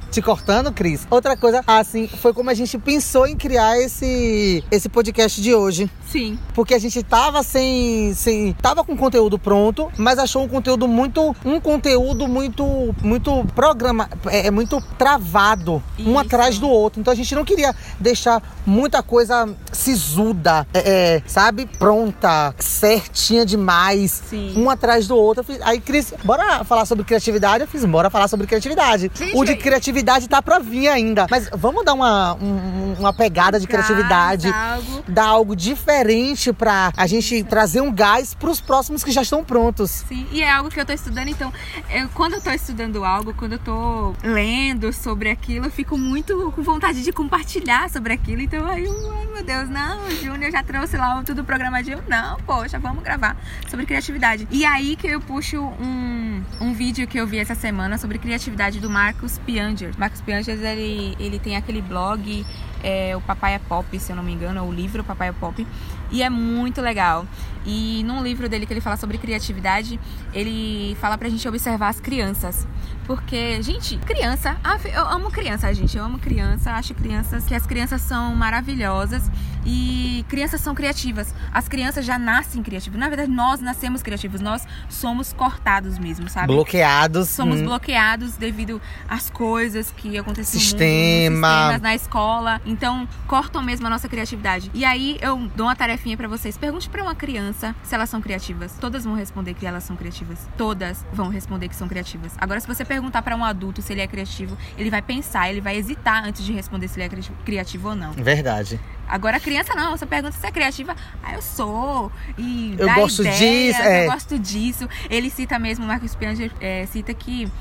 te 0.10 0.22
cortando, 0.22 0.72
Cris. 0.72 1.06
Outra 1.10 1.36
coisa, 1.36 1.64
assim, 1.68 2.08
foi 2.08 2.34
como 2.34 2.50
a 2.50 2.54
gente 2.54 2.78
pensou 2.78 3.28
em 3.28 3.36
criar 3.36 3.80
esse 3.80 4.64
esse 4.72 4.88
podcast 4.90 5.42
de 5.42 5.54
hoje. 5.54 5.90
Sim. 6.08 6.38
Porque 6.54 6.76
a 6.76 6.80
gente 6.80 7.02
tava 7.02 7.42
sem, 7.42 8.14
sem. 8.14 8.54
Tava 8.54 8.84
com 8.84 8.96
conteúdo 8.96 9.40
pronto, 9.40 9.92
mas 9.98 10.20
achou 10.20 10.44
um 10.44 10.48
conteúdo 10.48 10.88
muito. 10.88 11.36
Um 11.44 11.60
conteúdo 11.60 12.28
muito. 12.28 12.64
Muito 13.02 13.44
programa. 13.56 14.08
É, 14.28 14.48
é 14.48 14.52
muito 14.52 14.80
travado. 14.98 15.82
Um 16.00 16.12
Isso. 16.12 16.20
atrás 16.20 16.60
do 16.60 16.70
outro. 16.70 17.02
Então 17.02 17.12
a 17.12 17.16
gente 17.16 17.34
não 17.34 17.44
queria 17.44 17.76
deixar 18.00 18.42
muita 18.66 19.02
coisa 19.02 19.50
sisuda, 19.72 20.68
é, 20.74 21.16
é, 21.16 21.24
sabe? 21.26 21.66
Pronta, 21.66 22.54
certinha 22.60 23.44
demais. 23.44 24.22
Sim. 24.30 24.54
Um 24.56 24.70
atrás 24.70 25.08
do 25.08 25.18
outro. 25.18 25.44
Aí, 25.62 25.80
Cris, 25.80 26.14
bora 26.24 26.64
falar 26.64 26.86
sobre 26.86 27.04
criatividade? 27.04 27.64
Eu 27.64 27.68
fiz, 27.68 27.84
bora 27.86 28.12
falar 28.12 28.28
sobre 28.28 28.46
criatividade. 28.54 29.12
Gente, 29.14 29.36
o 29.36 29.44
de 29.44 29.56
criatividade 29.56 30.28
tá 30.28 30.42
pra 30.42 30.60
vir 30.60 30.88
ainda. 30.88 31.28
Mas 31.30 31.50
vamos 31.54 31.84
dar 31.84 31.94
uma, 31.94 32.36
um- 32.36 32.96
uma 33.00 33.14
pegada 33.14 33.60
de 33.60 33.68
criatividade 33.68 34.48
algo. 34.50 35.04
dar 35.08 35.26
algo 35.26 35.56
diferente 35.56 36.54
pra 36.54 36.92
a 36.96 37.08
gente 37.08 37.44
trazer 37.44 37.82
um 37.82 37.92
gás 37.92 38.34
pros 38.34 38.62
próximos 38.62 39.04
que 39.04 39.12
já 39.12 39.22
estão 39.22 39.44
prontos. 39.44 39.92
Sim, 40.08 40.28
e 40.32 40.42
é 40.42 40.52
algo 40.52 40.70
que 40.70 40.80
eu 40.80 40.86
tô 40.86 40.94
estudando, 40.94 41.28
então, 41.30 41.52
eu, 41.90 42.08
quando 42.10 42.34
eu 42.34 42.42
tô 42.42 42.52
estudando 42.52 43.04
algo, 43.04 43.34
quando 43.34 43.54
eu 43.54 43.60
tô 43.60 44.14
lendo 44.24 44.92
sobre 44.94 45.30
aquilo, 45.30 45.66
eu 45.66 45.72
fico 45.72 45.98
muito 45.98 46.52
com 46.56 46.62
vontade 46.62 47.02
de 47.04 47.12
compartilhar 47.12 47.90
sobre 47.90 48.14
aquilo. 48.14 48.42
Então, 48.42 48.66
aí, 48.68 48.86
eu, 48.86 49.14
ai 49.18 49.28
meu 49.34 49.44
Deus, 49.44 49.70
não, 49.70 50.10
Júnior 50.12 50.52
já 50.52 50.64
trouxe 50.64 50.96
lá 50.98 51.22
tudo 51.26 51.44
programadinho. 51.44 52.00
Não, 52.08 52.38
poxa, 52.46 52.78
vamos 52.80 53.04
gravar 53.04 53.36
sobre 53.70 53.86
criatividade. 53.86 54.48
E 54.52 54.64
aí 54.66 54.96
que 54.96 55.08
eu 55.08 55.20
puxo 55.20 55.60
um, 55.62 56.44
um 56.62 56.74
vídeo 56.74 57.08
que 57.08 57.18
eu 57.20 57.26
vi 57.28 57.40
essa 57.40 57.56
semana 57.56 57.98
sobre 57.98 58.18
criatividade 58.20 58.43
do 58.80 58.90
Marcos 58.90 59.38
Pianger. 59.40 59.94
Marcos 59.98 60.22
Pianger, 60.22 60.58
ele, 60.60 61.16
ele 61.20 61.40
tem 61.40 61.56
aquele 61.56 61.82
blog, 61.82 62.46
é, 62.84 63.16
o 63.16 63.22
Papai 63.22 63.56
é 63.56 63.60
Pop, 63.60 64.00
se 64.00 64.12
eu 64.12 64.16
não 64.16 64.24
me 64.24 64.34
engano, 64.34 64.60
é 64.60 64.62
o 64.62 64.72
livro 64.72 65.04
Papai 65.04 65.30
é 65.30 65.32
Pop. 65.32 65.66
E 66.12 66.22
é 66.22 66.30
muito 66.30 66.82
legal. 66.82 67.26
E 67.66 68.04
num 68.06 68.22
livro 68.22 68.50
dele 68.50 68.66
que 68.66 68.74
ele 68.74 68.82
fala 68.82 68.98
sobre 68.98 69.18
criatividade, 69.18 70.00
ele 70.34 70.96
fala 71.00 71.18
pra 71.18 71.30
gente 71.30 71.48
observar 71.48 71.90
as 71.90 72.00
crianças. 72.00 72.68
Porque, 73.06 73.62
gente, 73.62 73.98
criança, 73.98 74.58
eu 74.94 75.08
amo 75.08 75.30
criança, 75.30 75.74
gente. 75.74 75.98
Eu 75.98 76.04
amo 76.04 76.20
criança, 76.20 76.72
acho 76.72 76.94
crianças 76.94 77.46
que 77.46 77.54
as 77.54 77.66
crianças 77.66 78.02
são 78.02 78.34
maravilhosas 78.36 79.30
e 79.66 80.26
crianças 80.28 80.62
são 80.62 80.76
criativas. 80.76 81.34
As 81.54 81.68
crianças 81.68 82.06
já 82.06 82.18
nascem 82.18 82.62
criativas. 82.62 83.00
Na 83.00 83.08
verdade, 83.08 83.30
nós 83.30 83.60
nascemos 83.60 84.02
criativos, 84.02 84.42
nós 84.42 84.66
somos 84.90 85.34
cortados 85.34 85.98
mesmo, 85.98 86.30
sabe? 86.30 86.48
Bloqueados. 86.48 87.30
Somos 87.30 87.60
hum, 87.60 87.66
bloqueados 87.66 88.36
devido 88.36 88.82
às 89.08 89.30
coisas 89.30 89.92
que 89.92 90.18
acontecem 90.18 90.60
Sistema. 90.60 90.90
no 90.90 91.38
mundo, 91.38 91.72
sistemas, 91.72 91.82
na 91.82 91.96
escola. 91.96 92.62
Então, 92.66 93.08
cortam 93.28 93.62
mesmo 93.62 93.88
a 93.88 93.90
nossa 93.90 94.10
criatividade. 94.10 94.70
E 94.74 94.84
aí, 94.84 95.18
eu 95.22 95.38
dou 95.56 95.68
uma 95.68 95.76
tarefinha 95.76 96.18
pra 96.18 96.28
vocês. 96.28 96.58
Pergunte 96.58 96.90
pra 96.90 97.02
uma 97.02 97.16
criança 97.16 97.76
se 97.84 97.96
elas 97.96 98.10
são 98.10 98.22
criativas. 98.22 98.74
Todas 98.80 99.04
vão 99.04 99.16
responder 99.16 99.54
que 99.54 99.66
elas 99.66 99.84
são 99.84 99.96
criativas. 99.96 100.40
Todas 100.58 101.06
vão 101.14 101.30
responder 101.30 101.70
que 101.70 101.76
são 101.76 101.88
criativas. 101.88 102.34
Agora, 102.38 102.60
se 102.60 102.68
você 102.68 102.84
perguntar 102.94 103.22
pra 103.22 103.36
um 103.36 103.44
adulto 103.44 103.82
se 103.82 103.92
ele 103.92 104.02
é 104.02 104.08
criativo, 104.08 104.58
ele 104.78 104.90
vai 104.90 105.02
pensar, 105.02 105.50
ele 105.50 105.60
vai 105.62 105.76
hesitar 105.76 106.24
antes 106.26 106.46
de 106.46 106.54
responder 106.54 106.88
se 106.88 106.98
ele 107.00 107.06
é 107.06 107.10
cri- 107.10 107.32
criativo 107.44 107.90
ou 107.90 107.96
não. 107.96 108.12
Verdade. 108.14 108.80
Agora, 109.08 109.40
criança 109.40 109.74
não. 109.76 109.92
Você 109.98 110.06
pergunta 110.06 110.36
se 110.38 110.46
é 110.46 110.52
criativa. 110.52 110.96
Ah, 111.24 111.34
eu 111.34 111.42
sou. 111.42 112.12
E 112.38 112.76
Eu 112.78 112.88
dá 112.88 112.96
gosto 112.96 113.22
ideias, 113.22 113.76
disso, 113.76 113.82
é. 113.82 114.06
Eu 114.08 114.12
gosto 114.12 114.40
disso. 114.40 114.90
Ele 115.10 115.30
cita 115.30 115.60
mesmo, 115.60 115.84
o 115.86 115.88
Marcos 115.88 116.16
é, 116.62 116.86
cita 116.86 117.14
que 117.14 117.52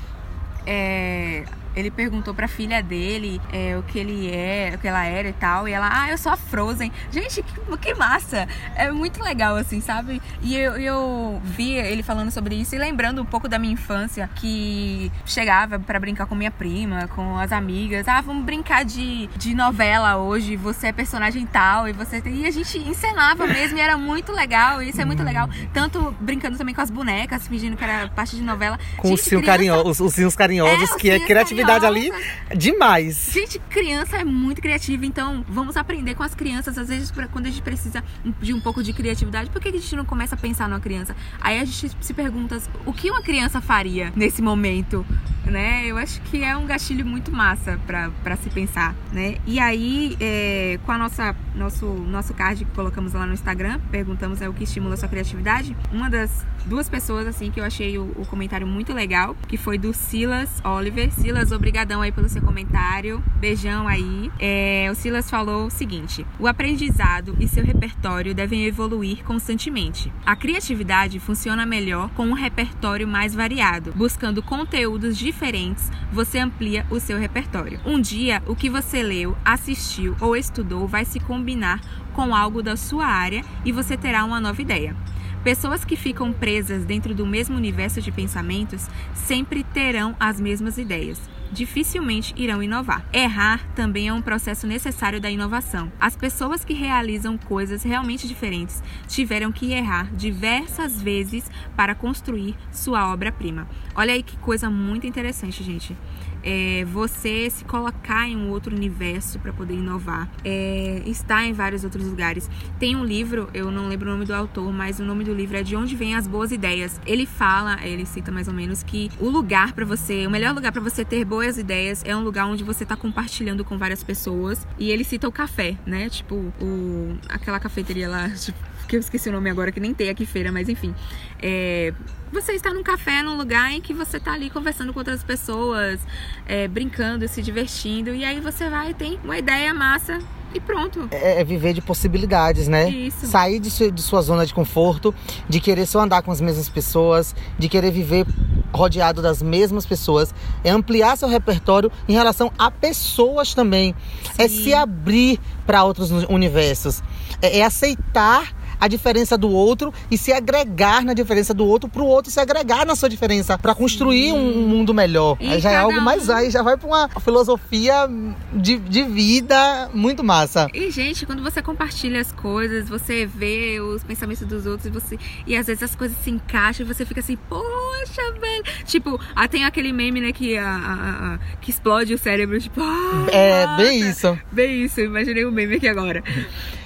é, 0.65 1.43
ele 1.75 1.89
perguntou 1.91 2.33
pra 2.33 2.47
filha 2.47 2.81
dele 2.81 3.41
é, 3.51 3.77
o 3.77 3.83
que 3.83 3.97
ele 3.99 4.29
é, 4.31 4.73
o 4.75 4.77
que 4.79 4.87
ela 4.87 5.03
era 5.05 5.27
e 5.29 5.33
tal. 5.33 5.67
E 5.67 5.71
ela, 5.71 5.89
ah, 5.91 6.09
eu 6.11 6.17
sou 6.17 6.31
a 6.31 6.37
Frozen. 6.37 6.91
Gente, 7.11 7.41
que, 7.43 7.77
que 7.77 7.93
massa! 7.95 8.47
É 8.75 8.91
muito 8.91 9.21
legal, 9.23 9.55
assim, 9.55 9.81
sabe? 9.81 10.21
E 10.41 10.55
eu, 10.55 10.73
eu 10.77 11.41
vi 11.43 11.73
ele 11.73 12.03
falando 12.03 12.31
sobre 12.31 12.55
isso 12.55 12.75
e 12.75 12.77
lembrando 12.77 13.21
um 13.21 13.25
pouco 13.25 13.47
da 13.47 13.57
minha 13.59 13.73
infância, 13.73 14.29
que 14.35 15.11
chegava 15.25 15.79
pra 15.79 15.99
brincar 15.99 16.25
com 16.25 16.35
minha 16.35 16.51
prima, 16.51 17.07
com 17.15 17.37
as 17.37 17.51
amigas. 17.51 18.07
Ah, 18.07 18.21
vamos 18.21 18.43
brincar 18.45 18.83
de, 18.85 19.27
de 19.35 19.53
novela 19.55 20.17
hoje, 20.17 20.55
você 20.55 20.87
é 20.87 20.91
personagem 20.91 21.45
tal, 21.45 21.87
e 21.87 21.93
você. 21.93 22.21
E 22.25 22.45
a 22.45 22.51
gente 22.51 22.77
encenava 22.77 23.45
mesmo, 23.47 23.77
e 23.77 23.81
era 23.81 23.97
muito 23.97 24.31
legal. 24.31 24.81
Isso 24.81 25.01
é 25.01 25.05
muito 25.05 25.23
legal. 25.23 25.49
Tanto 25.73 26.15
brincando 26.19 26.57
também 26.57 26.73
com 26.75 26.81
as 26.81 26.89
bonecas, 26.89 27.47
fingindo 27.47 27.75
que 27.77 27.83
era 27.83 28.07
parte 28.09 28.35
de 28.35 28.41
novela. 28.43 28.79
Com 28.97 29.09
Gente, 29.09 29.19
os 29.19 29.25
cinhos 29.25 29.41
criança- 29.41 29.57
carinhosos, 29.57 29.99
os, 29.99 29.99
os 30.07 30.13
cinhos 30.13 30.35
carinhosos, 30.35 30.79
É, 30.79 30.83
os 30.83 30.95
que 30.95 31.09
é 31.09 31.13
cinhos 31.15 31.27
criatividade 31.65 31.85
ali 31.85 32.11
demais. 32.55 33.29
Gente, 33.31 33.59
criança 33.59 34.17
é 34.17 34.23
muito 34.23 34.61
criativa, 34.61 35.05
então 35.05 35.43
vamos 35.47 35.77
aprender 35.77 36.15
com 36.15 36.23
as 36.23 36.35
crianças. 36.35 36.77
Às 36.77 36.87
vezes, 36.87 37.11
quando 37.31 37.45
a 37.45 37.49
gente 37.49 37.61
precisa 37.61 38.03
de 38.41 38.53
um 38.53 38.59
pouco 38.59 38.83
de 38.83 38.93
criatividade, 38.93 39.49
por 39.49 39.61
que 39.61 39.71
que 39.71 39.77
a 39.77 39.81
gente 39.81 39.95
não 39.95 40.05
começa 40.05 40.35
a 40.35 40.37
pensar 40.37 40.67
numa 40.67 40.79
criança? 40.79 41.15
Aí 41.41 41.59
a 41.59 41.65
gente 41.65 41.95
se 41.99 42.13
pergunta 42.13 42.61
o 42.85 42.93
que 42.93 43.09
uma 43.09 43.21
criança 43.21 43.61
faria 43.61 44.11
nesse 44.15 44.41
momento? 44.41 45.05
né? 45.45 45.85
Eu 45.85 45.97
acho 45.97 46.21
que 46.21 46.43
é 46.43 46.55
um 46.55 46.65
gatilho 46.65 47.05
muito 47.05 47.31
massa 47.31 47.79
para 47.85 48.35
se 48.37 48.49
pensar, 48.49 48.95
né? 49.11 49.37
E 49.45 49.59
aí, 49.59 50.15
é, 50.19 50.79
com 50.85 50.91
a 50.91 50.97
nossa 50.97 51.35
nosso 51.55 51.85
nosso 51.85 52.33
card 52.33 52.65
que 52.65 52.71
colocamos 52.71 53.13
lá 53.13 53.25
no 53.25 53.33
Instagram, 53.33 53.79
perguntamos 53.91 54.41
é 54.41 54.49
o 54.49 54.53
que 54.53 54.63
estimula 54.63 54.93
a 54.95 54.97
sua 54.97 55.09
criatividade. 55.09 55.75
Uma 55.91 56.09
das 56.09 56.45
duas 56.65 56.89
pessoas 56.89 57.27
assim 57.27 57.51
que 57.51 57.59
eu 57.59 57.63
achei 57.63 57.97
o, 57.97 58.11
o, 58.15 58.25
comentário 58.25 58.65
muito 58.65 58.93
legal, 58.93 59.35
que 59.47 59.57
foi 59.57 59.77
do 59.77 59.93
Silas 59.93 60.49
Oliver. 60.63 61.11
Silas, 61.11 61.51
obrigadão 61.55 62.01
aí 62.01 62.11
pelo 62.11 62.29
seu 62.29 62.41
comentário. 62.41 63.23
Beijão 63.37 63.87
aí. 63.87 64.31
É, 64.39 64.87
o 64.91 64.95
Silas 64.95 65.29
falou 65.29 65.67
o 65.67 65.69
seguinte: 65.69 66.25
o 66.39 66.47
aprendizado 66.47 67.35
e 67.39 67.47
seu 67.47 67.63
repertório 67.63 68.33
devem 68.33 68.65
evoluir 68.65 69.23
constantemente. 69.23 70.11
A 70.25 70.35
criatividade 70.35 71.19
funciona 71.19 71.65
melhor 71.65 72.09
com 72.11 72.25
um 72.25 72.33
repertório 72.33 73.07
mais 73.07 73.33
variado. 73.33 73.93
Buscando 73.95 74.41
conteúdos 74.41 75.17
diferentes, 75.17 75.91
você 76.11 76.39
amplia 76.39 76.85
o 76.89 76.99
seu 76.99 77.17
repertório. 77.17 77.79
Um 77.85 77.99
dia, 77.99 78.41
o 78.45 78.55
que 78.55 78.69
você 78.69 79.03
leu, 79.03 79.37
assistiu 79.43 80.15
ou 80.19 80.35
estudou 80.35 80.87
vai 80.87 81.05
se 81.05 81.19
combinar 81.19 81.81
com 82.13 82.35
algo 82.35 82.61
da 82.61 82.77
sua 82.77 83.05
área 83.05 83.43
e 83.65 83.71
você 83.71 83.97
terá 83.97 84.23
uma 84.23 84.39
nova 84.39 84.61
ideia. 84.61 84.95
Pessoas 85.43 85.83
que 85.83 85.97
ficam 85.97 86.31
presas 86.31 86.85
dentro 86.85 87.13
do 87.13 87.25
mesmo 87.25 87.57
universo 87.57 88.01
de 88.01 88.13
pensamentos 88.13 88.87
sempre 89.13 89.61
terão 89.61 90.15
as 90.17 90.39
mesmas 90.39 90.77
ideias. 90.77 91.19
Dificilmente 91.53 92.33
irão 92.35 92.63
inovar. 92.63 93.05
Errar 93.13 93.63
também 93.75 94.07
é 94.07 94.13
um 94.13 94.23
processo 94.23 94.65
necessário 94.65 95.21
da 95.21 95.29
inovação. 95.29 95.91
As 95.99 96.17
pessoas 96.17 96.65
que 96.65 96.73
realizam 96.73 97.37
coisas 97.37 97.83
realmente 97.83 98.27
diferentes 98.27 98.81
tiveram 99.07 99.51
que 99.51 99.71
errar 99.71 100.11
diversas 100.15 100.99
vezes 100.99 101.49
para 101.75 101.93
construir 101.93 102.55
sua 102.71 103.13
obra-prima. 103.13 103.67
Olha 103.93 104.13
aí 104.15 104.23
que 104.23 104.35
coisa 104.37 104.67
muito 104.67 105.05
interessante, 105.05 105.63
gente 105.63 105.95
é, 106.43 106.85
você 106.85 107.49
se 107.49 107.63
colocar 107.63 108.27
em 108.27 108.35
um 108.35 108.49
outro 108.49 108.75
universo 108.75 109.39
para 109.39 109.53
poder 109.53 109.75
inovar, 109.75 110.29
é, 110.43 111.01
estar 111.05 111.45
em 111.45 111.53
vários 111.53 111.83
outros 111.83 112.05
lugares. 112.05 112.49
Tem 112.77 112.95
um 112.95 113.05
livro, 113.05 113.49
eu 113.53 113.71
não 113.71 113.87
lembro 113.87 114.09
o 114.09 114.13
nome 114.13 114.25
do 114.25 114.33
autor, 114.33 114.71
mas 114.73 114.99
o 114.99 115.03
nome 115.03 115.23
do 115.23 115.33
livro 115.33 115.57
é 115.57 115.63
De 115.63 115.75
Onde 115.75 115.95
Vêm 115.95 116.15
as 116.15 116.27
Boas 116.27 116.51
Ideias. 116.51 116.99
Ele 117.05 117.25
fala, 117.25 117.79
ele 117.83 118.05
cita 118.05 118.31
mais 118.31 118.47
ou 118.47 118.53
menos 118.53 118.83
que 118.83 119.09
o 119.19 119.29
lugar 119.29 119.71
para 119.71 119.85
você, 119.85 120.27
o 120.27 120.29
melhor 120.29 120.53
lugar 120.53 120.71
para 120.71 120.81
você 120.81 121.05
ter 121.05 121.23
boas 121.23 121.42
ideias 121.57 122.01
é 122.05 122.15
um 122.15 122.23
lugar 122.23 122.45
onde 122.45 122.63
você 122.63 122.85
tá 122.85 122.95
compartilhando 122.95 123.63
com 123.63 123.77
várias 123.77 124.03
pessoas. 124.03 124.65
E 124.77 124.91
ele 124.91 125.03
cita 125.03 125.27
o 125.27 125.31
café, 125.31 125.77
né? 125.85 126.09
Tipo, 126.09 126.35
o, 126.61 127.17
aquela 127.29 127.59
cafeteria 127.59 128.09
lá, 128.09 128.29
tipo, 128.35 128.57
que 128.87 128.95
eu 128.95 128.99
esqueci 128.99 129.29
o 129.29 129.31
nome 129.31 129.49
agora, 129.49 129.71
que 129.71 129.79
nem 129.79 129.93
tem 129.93 130.09
aqui 130.09 130.25
feira, 130.25 130.51
mas 130.51 130.69
enfim. 130.69 130.93
É, 131.41 131.93
você 132.31 132.53
está 132.53 132.73
num 132.73 132.83
café, 132.83 133.21
num 133.21 133.37
lugar 133.37 133.71
em 133.71 133.81
que 133.81 133.93
você 133.93 134.17
está 134.17 134.33
ali 134.33 134.49
conversando 134.49 134.91
com 134.93 134.99
outras 134.99 135.23
pessoas, 135.23 135.99
é, 136.45 136.67
brincando, 136.67 137.27
se 137.27 137.41
divertindo, 137.41 138.13
e 138.13 138.25
aí 138.25 138.39
você 138.39 138.69
vai 138.69 138.91
e 138.91 138.93
tem 138.93 139.19
uma 139.23 139.37
ideia 139.37 139.73
massa 139.73 140.19
e 140.53 140.59
pronto. 140.59 141.07
É, 141.11 141.41
é 141.41 141.43
viver 141.43 141.73
de 141.73 141.81
possibilidades, 141.81 142.67
né? 142.67 142.89
Isso. 142.89 143.25
Sair 143.25 143.59
de, 143.59 143.71
su, 143.71 143.91
de 143.91 144.01
sua 144.01 144.21
zona 144.21 144.45
de 144.45 144.53
conforto, 144.53 145.13
de 145.49 145.59
querer 145.59 145.85
só 145.85 146.01
andar 146.01 146.21
com 146.21 146.31
as 146.31 146.39
mesmas 146.39 146.69
pessoas, 146.69 147.35
de 147.57 147.67
querer 147.67 147.91
viver 147.91 148.25
rodeado 148.73 149.21
das 149.21 149.41
mesmas 149.41 149.85
pessoas, 149.85 150.33
é 150.63 150.69
ampliar 150.69 151.17
seu 151.17 151.27
repertório 151.27 151.91
em 152.07 152.13
relação 152.13 152.51
a 152.57 152.71
pessoas 152.71 153.53
também. 153.53 153.95
É 154.37 154.47
Sim. 154.47 154.61
É 154.61 154.63
se 154.63 154.73
abrir 154.73 155.39
para 155.65 155.83
outros 155.83 156.09
universos. 156.29 157.01
É, 157.41 157.59
é 157.59 157.63
aceitar 157.63 158.53
a 158.83 158.87
diferença 158.87 159.37
do 159.37 159.49
outro 159.49 159.93
e 160.11 160.17
se 160.17 160.33
agregar 160.33 161.05
na 161.05 161.13
diferença 161.13 161.53
do 161.53 161.65
outro 161.65 161.89
para 161.89 162.01
o 162.01 162.05
outro 162.05 162.29
se 162.29 162.39
agregar 162.39 162.85
na 162.85 162.95
sua 162.95 163.07
diferença 163.07 163.57
para 163.57 163.73
construir 163.73 164.33
um, 164.33 164.59
um, 164.59 164.67
mundo 164.67 164.93
melhor. 164.93 165.37
aí 165.39 165.59
já 165.61 165.71
é 165.71 165.77
algo 165.77 165.97
um... 165.97 166.01
mais 166.01 166.29
aí 166.29 166.51
já 166.51 166.61
vai 166.61 166.75
para 166.75 166.87
uma 166.87 167.09
filosofia 167.21 168.09
de, 168.51 168.77
de 168.77 169.03
vida 169.03 169.89
muito 169.93 170.21
massa. 170.21 170.67
E 170.73 170.91
gente, 170.91 171.25
quando 171.25 171.41
você 171.41 171.61
compartilha 171.61 172.19
as 172.19 172.31
coisas, 172.33 172.89
você 172.89 173.25
vê 173.25 173.79
os 173.79 174.03
pensamentos 174.03 174.45
dos 174.45 174.65
outros 174.65 174.85
e 174.85 174.89
você 174.89 175.17
e 175.47 175.55
às 175.55 175.67
vezes 175.67 175.83
as 175.83 175.95
coisas 175.95 176.17
se 176.17 176.29
encaixam 176.29 176.85
e 176.85 176.93
você 176.93 177.05
fica 177.05 177.21
assim, 177.21 177.37
poxa, 177.47 178.21
velho. 178.39 178.63
Tipo, 178.85 179.17
ah, 179.33 179.47
tem 179.47 179.63
aquele 179.63 179.93
meme, 179.93 180.19
né, 180.19 180.33
que 180.33 180.57
a, 180.57 180.67
a, 180.67 181.33
a 181.35 181.39
que 181.61 181.69
explode 181.71 182.13
o 182.13 182.17
cérebro, 182.17 182.59
tipo, 182.59 182.81
oh, 182.81 183.29
é, 183.29 183.65
nossa. 183.65 183.83
bem 183.83 184.09
isso. 184.09 184.39
Bem 184.51 184.83
isso, 184.83 184.99
imaginei 184.99 185.45
o 185.45 185.49
um 185.49 185.51
meme 185.51 185.75
aqui 185.75 185.87
agora. 185.87 186.21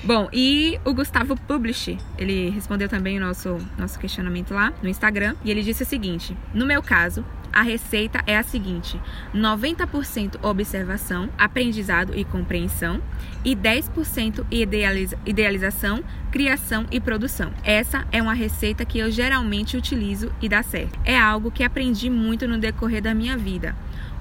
Bom, 0.04 0.30
e 0.32 0.80
o 0.86 0.94
Gustavo 0.94 1.36
Publish, 1.48 1.87
ele 2.18 2.50
respondeu 2.50 2.90
também 2.90 3.18
o 3.18 3.22
nosso, 3.22 3.58
nosso 3.78 4.00
questionamento 4.00 4.54
lá 4.54 4.74
no 4.82 4.90
Instagram. 4.90 5.36
E 5.46 5.52
ele 5.52 5.62
disse 5.62 5.84
o 5.84 5.86
seguinte: 5.86 6.36
No 6.54 6.66
meu 6.66 6.82
caso, 6.82 7.24
a 7.54 7.62
receita 7.62 8.22
é 8.26 8.36
a 8.36 8.44
seguinte: 8.44 9.00
90% 9.34 10.44
observação, 10.44 11.30
aprendizado 11.38 12.14
e 12.16 12.26
compreensão 12.26 13.02
e 13.46 13.56
10% 13.56 14.46
idealiza 14.52 15.18
idealização, 15.26 16.04
criação 16.32 16.86
e 16.92 17.00
produção. 17.00 17.52
Essa 17.64 18.06
é 18.12 18.22
uma 18.22 18.34
receita 18.34 18.84
que 18.84 19.00
eu 19.00 19.10
geralmente 19.12 19.78
utilizo 19.78 20.32
e 20.42 20.50
dá 20.50 20.64
certo. 20.64 21.00
É 21.06 21.18
algo 21.18 21.52
que 21.52 21.64
aprendi 21.64 22.10
muito 22.10 22.48
no 22.48 22.58
decorrer 22.58 23.02
da 23.02 23.14
minha 23.14 23.38
vida 23.38 23.76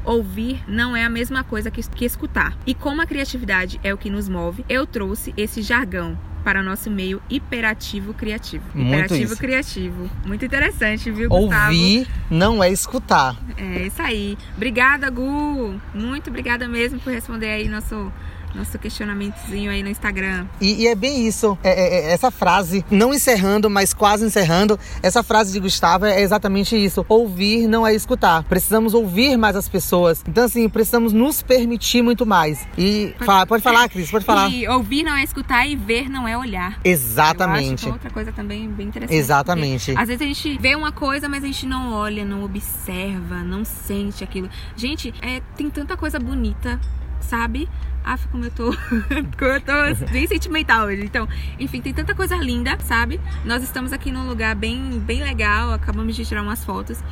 ouvir 0.07 0.63
não 0.69 0.97
é 0.97 1.05
a 1.05 1.11
mesma 1.11 1.43
coisa 1.43 1.71
que 1.71 2.05
escutar. 2.05 2.57
E 2.65 2.73
como 2.73 3.03
a 3.03 3.07
criatividade 3.07 3.81
é 3.83 3.93
o 3.93 3.99
que 3.99 4.09
nos 4.09 4.29
move, 4.29 4.65
eu 4.69 4.87
trouxe 4.87 5.35
esse 5.37 5.61
jargão 5.61 6.17
para 6.47 6.63
nosso 6.63 6.89
meio 6.89 7.21
hiperativo 7.29 8.15
criativo. 8.15 8.63
Muito 8.73 8.89
hiperativo 8.95 9.33
isso. 9.33 9.37
criativo. 9.37 10.11
Muito 10.25 10.45
interessante, 10.45 11.11
viu, 11.11 11.29
Gustavo? 11.29 11.73
Ouvir 11.73 12.07
não 12.31 12.63
é 12.63 12.71
escutar. 12.71 13.37
É 13.57 13.89
isso 13.89 14.01
aí. 14.01 14.39
Obrigada, 14.55 15.11
Gu. 15.11 15.81
Muito 15.93 16.31
obrigada 16.31 16.69
mesmo 16.69 17.01
por 17.01 17.13
responder 17.13 17.51
aí 17.51 17.69
nosso 17.69 18.13
nosso 18.57 18.79
questionamentozinho 18.79 19.71
aí 19.71 19.83
no 19.83 19.89
Instagram. 19.89 20.47
E, 20.61 20.83
e 20.83 20.89
é 20.89 20.95
bem 20.95 21.27
isso. 21.27 21.57
É, 21.63 21.71
é, 21.71 22.11
é, 22.11 22.13
essa 22.13 22.31
frase, 22.31 22.85
não 22.91 23.13
encerrando, 23.13 23.69
mas 23.71 23.93
quase 23.93 24.25
encerrando, 24.25 24.79
essa 25.03 25.23
frase 25.23 25.53
de 25.53 25.61
Gustavo 25.61 26.07
é 26.07 26.21
exatamente 26.21 26.77
isso. 26.77 27.05
Ouvir 27.09 27.67
não 27.67 27.87
é 27.87 27.95
escutar. 27.95 28.43
Precisamos 28.45 28.95
ouvir 28.95 29.37
mais 29.37 29.57
as 29.57 29.69
pessoas. 29.69 30.25
Então, 30.27 30.45
assim, 30.45 30.69
precisamos 30.69 31.13
nos 31.13 31.43
permitir 31.43 32.03
muito 32.03 32.27
mais. 32.27 32.67
E 32.77 33.15
pode, 33.19 33.27
fala, 33.27 33.47
pode 33.47 33.63
falar, 33.63 33.89
Cris, 33.89 34.11
pode 34.11 34.25
falar. 34.25 34.51
E 34.51 34.67
ouvir 34.69 35.03
não 35.03 35.15
é 35.15 35.23
escutar 35.23 35.67
e 35.67 35.77
ver 35.77 36.09
não 36.09 36.27
é 36.27 36.37
olhar. 36.37 36.81
Exatamente. 36.85 37.85
Acho 37.85 37.93
outra 37.93 38.11
coisa 38.11 38.33
também 38.33 38.69
bem 38.69 38.89
interessante. 38.89 39.17
Exatamente. 39.17 39.95
Às 39.97 40.09
vezes 40.09 40.23
a 40.23 40.25
gente 40.25 40.59
vê 40.59 40.75
uma 40.75 40.93
coisa, 40.93 41.29
mas 41.29 41.45
a 41.45 41.47
gente 41.47 41.67
não 41.67 41.93
olha, 41.93 42.25
não 42.25 42.43
observa, 42.43 43.43
não 43.43 43.65
sente 43.65 44.25
aquilo. 44.25 44.49
Gente, 44.75 45.13
é, 45.21 45.41
tem 45.57 45.69
tanta 45.71 45.97
coisa 45.97 46.19
bonita 46.19 46.81
sabe? 47.27 47.69
Ah, 48.05 48.17
como 48.31 48.45
eu 48.45 48.51
tô. 48.51 48.71
como 49.37 49.51
eu 49.51 49.61
tô 49.61 50.07
bem 50.13 50.27
sentimental 50.27 50.87
hoje. 50.87 51.03
Então, 51.05 51.29
enfim, 51.59 51.81
tem 51.81 51.93
tanta 51.93 52.15
coisa 52.15 52.37
linda, 52.37 52.79
sabe? 52.85 53.21
Nós 53.45 53.63
estamos 53.63 53.93
aqui 53.93 54.13
num 54.13 54.29
lugar 54.29 54.55
bem, 54.55 54.99
bem 55.01 55.23
legal, 55.23 55.73
acabamos 55.73 56.15
de 56.15 56.25
tirar 56.25 56.43
umas 56.43 56.65
fotos. 56.65 57.03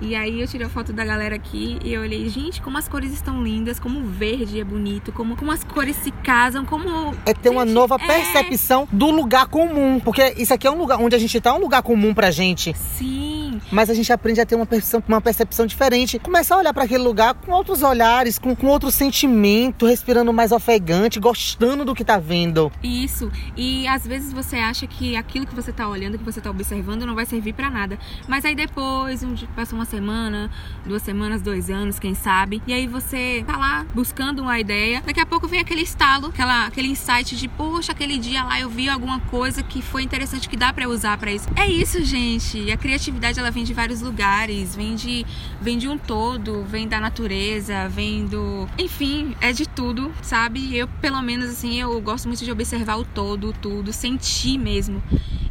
E 0.00 0.14
aí 0.14 0.40
eu 0.40 0.46
tirei 0.46 0.66
a 0.66 0.70
foto 0.70 0.92
da 0.92 1.04
galera 1.04 1.36
aqui 1.36 1.78
e 1.82 1.92
eu 1.92 2.02
olhei, 2.02 2.28
gente, 2.28 2.60
como 2.60 2.76
as 2.76 2.88
cores 2.88 3.12
estão 3.12 3.42
lindas, 3.42 3.78
como 3.78 4.00
o 4.00 4.04
verde 4.04 4.60
é 4.60 4.64
bonito, 4.64 5.12
como, 5.12 5.36
como 5.36 5.50
as 5.50 5.64
cores 5.64 5.96
se 5.96 6.10
casam, 6.10 6.64
como. 6.64 7.14
É 7.24 7.32
ter 7.32 7.48
gente, 7.48 7.48
uma 7.48 7.64
nova 7.64 7.96
é... 7.96 8.06
percepção 8.06 8.88
do 8.92 9.10
lugar 9.10 9.46
comum. 9.46 10.00
Porque 10.00 10.34
isso 10.36 10.52
aqui 10.52 10.66
é 10.66 10.70
um 10.70 10.78
lugar 10.78 10.98
onde 10.98 11.16
a 11.16 11.18
gente 11.18 11.40
tá, 11.40 11.50
é 11.50 11.52
um 11.52 11.60
lugar 11.60 11.82
comum 11.82 12.12
pra 12.12 12.30
gente. 12.30 12.74
Sim. 12.74 13.33
Mas 13.74 13.88
a 13.88 13.94
gente 13.94 14.12
aprende 14.12 14.40
a 14.40 14.46
ter 14.46 14.56
uma 14.56 14.66
percepção, 14.66 15.02
uma 15.06 15.20
percepção 15.20 15.66
diferente. 15.66 16.18
Começar 16.18 16.56
a 16.56 16.58
olhar 16.58 16.74
para 16.74 16.84
aquele 16.84 17.04
lugar 17.04 17.34
com 17.34 17.52
outros 17.52 17.82
olhares, 17.82 18.38
com, 18.38 18.54
com 18.56 18.66
outro 18.66 18.90
sentimento, 18.90 19.86
respirando 19.86 20.32
mais 20.32 20.50
ofegante, 20.50 21.20
gostando 21.20 21.84
do 21.84 21.94
que 21.94 22.04
tá 22.04 22.18
vendo. 22.18 22.72
Isso. 22.82 23.30
E 23.56 23.86
às 23.86 24.06
vezes 24.06 24.32
você 24.32 24.56
acha 24.56 24.86
que 24.86 25.16
aquilo 25.16 25.46
que 25.46 25.54
você 25.54 25.72
tá 25.72 25.88
olhando, 25.88 26.18
que 26.18 26.24
você 26.24 26.40
tá 26.40 26.50
observando, 26.50 27.06
não 27.06 27.14
vai 27.14 27.26
servir 27.26 27.52
para 27.52 27.70
nada. 27.70 27.96
Mas 28.26 28.44
aí 28.44 28.54
depois, 28.54 29.22
um 29.22 29.34
passa 29.54 29.74
uma 29.74 29.84
uma 29.84 29.86
semana, 29.86 30.50
duas 30.86 31.02
semanas, 31.02 31.42
dois 31.42 31.68
anos, 31.68 31.98
quem 31.98 32.14
sabe. 32.14 32.62
E 32.66 32.72
aí 32.72 32.86
você 32.86 33.44
tá 33.46 33.56
lá 33.56 33.86
buscando 33.94 34.40
uma 34.40 34.58
ideia. 34.58 35.02
Daqui 35.04 35.20
a 35.20 35.26
pouco 35.26 35.46
vem 35.46 35.60
aquele 35.60 35.82
estalo, 35.82 36.28
aquela, 36.28 36.66
aquele 36.66 36.88
insight 36.88 37.36
de, 37.36 37.46
poxa, 37.48 37.92
aquele 37.92 38.18
dia 38.18 38.42
lá 38.42 38.58
eu 38.58 38.70
vi 38.70 38.88
alguma 38.88 39.20
coisa 39.20 39.62
que 39.62 39.82
foi 39.82 40.02
interessante 40.02 40.48
que 40.48 40.56
dá 40.56 40.72
para 40.72 40.88
usar 40.88 41.18
para 41.18 41.30
isso. 41.30 41.46
É 41.54 41.66
isso, 41.66 42.02
gente. 42.02 42.70
A 42.72 42.76
criatividade 42.76 43.38
ela 43.38 43.50
vem 43.50 43.63
de 43.64 43.74
vários 43.74 44.00
lugares, 44.00 44.76
vem 44.76 44.94
de, 44.94 45.26
vem 45.60 45.78
de 45.78 45.88
um 45.88 45.98
todo, 45.98 46.64
vem 46.64 46.86
da 46.86 47.00
natureza, 47.00 47.88
vem 47.88 48.26
do. 48.26 48.68
Enfim, 48.78 49.34
é 49.40 49.52
de 49.52 49.66
tudo, 49.66 50.12
sabe? 50.22 50.76
Eu, 50.76 50.86
pelo 51.00 51.20
menos, 51.22 51.50
assim, 51.50 51.80
eu 51.80 52.00
gosto 52.00 52.28
muito 52.28 52.44
de 52.44 52.52
observar 52.52 52.96
o 52.96 53.04
todo, 53.04 53.52
tudo, 53.52 53.92
sentir 53.92 54.58
mesmo. 54.58 55.02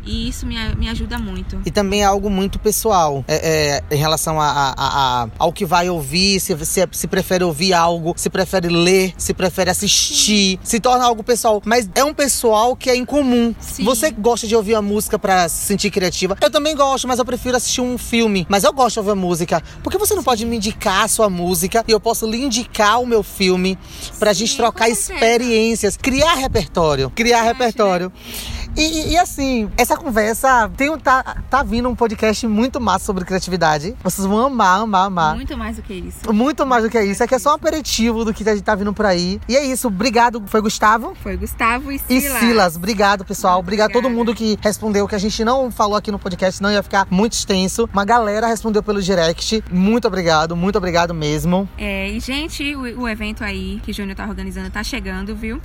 E 0.06 0.28
isso 0.28 0.46
me, 0.46 0.56
me 0.76 0.90
ajuda 0.90 1.18
muito. 1.18 1.62
E 1.66 1.72
também 1.72 2.02
é 2.02 2.06
algo 2.06 2.30
muito 2.30 2.60
pessoal 2.60 3.24
é, 3.28 3.82
é, 3.90 3.96
em 3.96 3.98
relação 3.98 4.40
a, 4.40 4.48
a, 4.48 4.74
a, 4.78 5.28
ao 5.40 5.52
que 5.54 5.66
vai 5.66 5.90
ouvir, 5.90 6.40
se, 6.40 6.56
se, 6.66 6.88
se 6.92 7.08
prefere 7.08 7.44
ouvir 7.44 7.74
algo, 7.74 8.14
se 8.18 8.30
prefere 8.30 8.68
ler, 8.68 9.14
se 9.18 9.34
prefere 9.34 9.70
assistir. 9.70 10.58
Sim. 10.58 10.60
Se 10.64 10.80
torna 10.80 11.06
algo 11.06 11.24
pessoal. 11.24 11.62
Mas 11.66 11.90
é 11.96 12.04
um 12.04 12.14
pessoal 12.14 12.76
que 12.76 12.90
é 12.90 12.96
incomum. 12.96 13.54
Sim. 13.60 13.84
Você 13.84 14.12
gosta 14.12 14.48
de 14.48 14.56
ouvir 14.56 14.76
a 14.76 14.82
música 14.82 15.18
para 15.18 15.48
se 15.48 15.66
sentir 15.66 15.90
criativa? 15.90 16.38
Eu 16.42 16.50
também 16.50 16.76
gosto, 16.76 17.08
mas 17.08 17.20
eu 17.20 17.26
prefiro 17.26 17.56
assistir 17.56 17.82
um 17.82 17.98
filme. 17.98 18.46
Mas 18.50 18.64
eu 18.64 18.74
gosto 18.74 18.96
de 18.96 19.00
ouvir 19.00 19.12
a 19.12 19.16
música. 19.16 19.64
Porque 19.82 19.98
você 19.98 20.14
não 20.14 20.24
pode 20.24 20.46
me 20.46 20.58
indicar 20.58 21.04
a 21.04 21.08
sua 21.08 21.30
música 21.30 21.84
e 21.88 21.92
eu 21.92 22.00
posso 22.00 22.30
lhe 22.30 22.44
indicar 22.44 23.02
o 23.02 23.06
meu 23.06 23.24
filme 23.24 23.78
pra 24.20 24.34
Sim, 24.34 24.42
gente 24.42 24.58
trocar 24.58 24.90
experiências, 24.90 25.96
criar 25.96 26.36
repertório. 26.36 27.10
Criar 27.10 27.44
né? 27.44 27.48
repertório. 27.48 28.12
Né? 28.12 28.63
E, 28.76 29.12
e, 29.12 29.18
assim, 29.18 29.70
essa 29.78 29.96
conversa 29.96 30.70
tem, 30.76 30.96
tá, 30.98 31.38
tá 31.50 31.62
vindo 31.62 31.88
um 31.88 31.96
podcast 31.96 32.48
muito 32.48 32.82
massa 32.82 33.06
sobre 33.06 33.24
criatividade. 33.24 33.96
Vocês 34.04 34.26
vão 34.26 34.48
amar, 34.48 34.82
amar, 34.82 35.06
amar. 35.06 35.36
Muito 35.36 35.56
mais 35.56 35.76
do 35.76 35.84
que 35.84 35.94
isso. 35.94 36.34
Muito 36.34 36.66
mais 36.66 36.84
do 36.84 36.90
que 36.90 37.00
isso. 37.00 37.24
Aqui 37.24 37.36
é 37.36 37.40
só 37.40 37.52
um 37.52 37.54
aperitivo 37.54 38.26
do 38.26 38.34
que 38.34 38.48
a 38.48 38.56
gente 38.56 38.64
tá 38.64 38.74
vindo 38.74 38.92
por 38.92 39.06
aí. 39.06 39.40
E 39.48 39.56
é 39.56 39.64
isso. 39.64 39.88
Obrigado. 39.88 40.44
Foi 40.48 40.60
Gustavo? 40.60 41.16
Foi 41.22 41.38
Gustavo 41.38 41.92
e 41.92 42.00
Silas. 42.00 42.24
E 42.24 42.40
Silas. 42.40 42.76
Obrigado, 42.76 43.24
pessoal. 43.24 43.60
Obrigado 43.60 43.92
a 43.92 43.94
todo 43.94 44.10
mundo 44.10 44.34
que 44.34 44.58
respondeu, 44.62 45.08
que 45.08 45.16
a 45.16 45.20
gente 45.20 45.46
não 45.46 45.70
falou 45.70 45.96
aqui 45.96 46.12
no 46.12 46.18
podcast, 46.18 46.62
não 46.62 46.72
ia 46.72 46.82
ficar 46.82 47.08
muito 47.12 47.34
extenso. 47.34 47.88
Uma 47.94 48.06
galera 48.06 48.48
respondeu 48.48 48.82
pelo 48.82 49.02
direct. 49.02 49.64
Muito 49.72 50.08
obrigado, 50.08 50.56
muito 50.56 50.78
obrigado 50.78 51.14
mesmo. 51.14 51.70
É, 51.78 52.10
e, 52.10 52.20
gente, 52.20 52.76
o, 52.76 53.02
o 53.02 53.10
evento 53.10 53.44
aí 53.44 53.80
que 53.84 53.92
o 53.92 53.94
Júnior 53.94 54.16
tá 54.16 54.26
organizando 54.26 54.70
tá 54.72 54.84
chegando, 54.84 55.36
viu? 55.36 55.62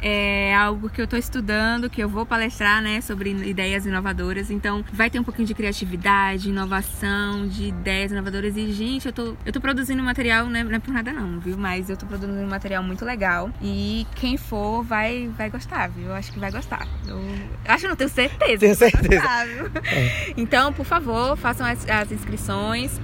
É 0.00 0.54
algo 0.54 0.88
que 0.88 1.00
eu 1.00 1.06
tô 1.06 1.16
estudando, 1.16 1.90
que 1.90 2.00
eu 2.00 2.08
vou 2.08 2.24
palestrar 2.24 2.51
palestrar, 2.52 2.82
né, 2.82 3.00
sobre 3.00 3.30
ideias 3.30 3.86
inovadoras. 3.86 4.50
Então, 4.50 4.84
vai 4.92 5.08
ter 5.08 5.18
um 5.18 5.24
pouquinho 5.24 5.46
de 5.46 5.54
criatividade, 5.54 6.50
inovação, 6.50 7.48
de 7.48 7.68
ideias 7.68 8.12
inovadoras. 8.12 8.56
E, 8.56 8.72
gente, 8.72 9.06
eu 9.06 9.12
tô, 9.12 9.34
eu 9.44 9.52
tô 9.52 9.60
produzindo 9.60 10.02
material, 10.02 10.46
né, 10.46 10.62
não 10.62 10.74
é 10.74 10.78
por 10.78 10.92
nada 10.92 11.12
não, 11.12 11.40
viu? 11.40 11.56
Mas 11.56 11.88
eu 11.88 11.96
tô 11.96 12.06
produzindo 12.06 12.38
um 12.38 12.48
material 12.48 12.82
muito 12.82 13.04
legal. 13.04 13.50
E 13.62 14.06
quem 14.14 14.36
for 14.36 14.82
vai, 14.82 15.28
vai 15.36 15.50
gostar, 15.50 15.88
viu? 15.88 16.06
Eu 16.06 16.14
acho 16.14 16.32
que 16.32 16.38
vai 16.38 16.50
gostar. 16.50 16.86
Eu 17.06 17.20
acho, 17.66 17.88
não 17.88 17.96
tenho 17.96 18.10
certeza. 18.10 18.58
Tenho 18.58 18.74
certeza. 18.74 19.22
Gostar, 19.22 19.46
é. 19.86 20.34
Então, 20.36 20.72
por 20.72 20.84
favor, 20.84 21.36
façam 21.36 21.66
as, 21.66 21.88
as 21.88 22.12
inscrições 22.12 23.00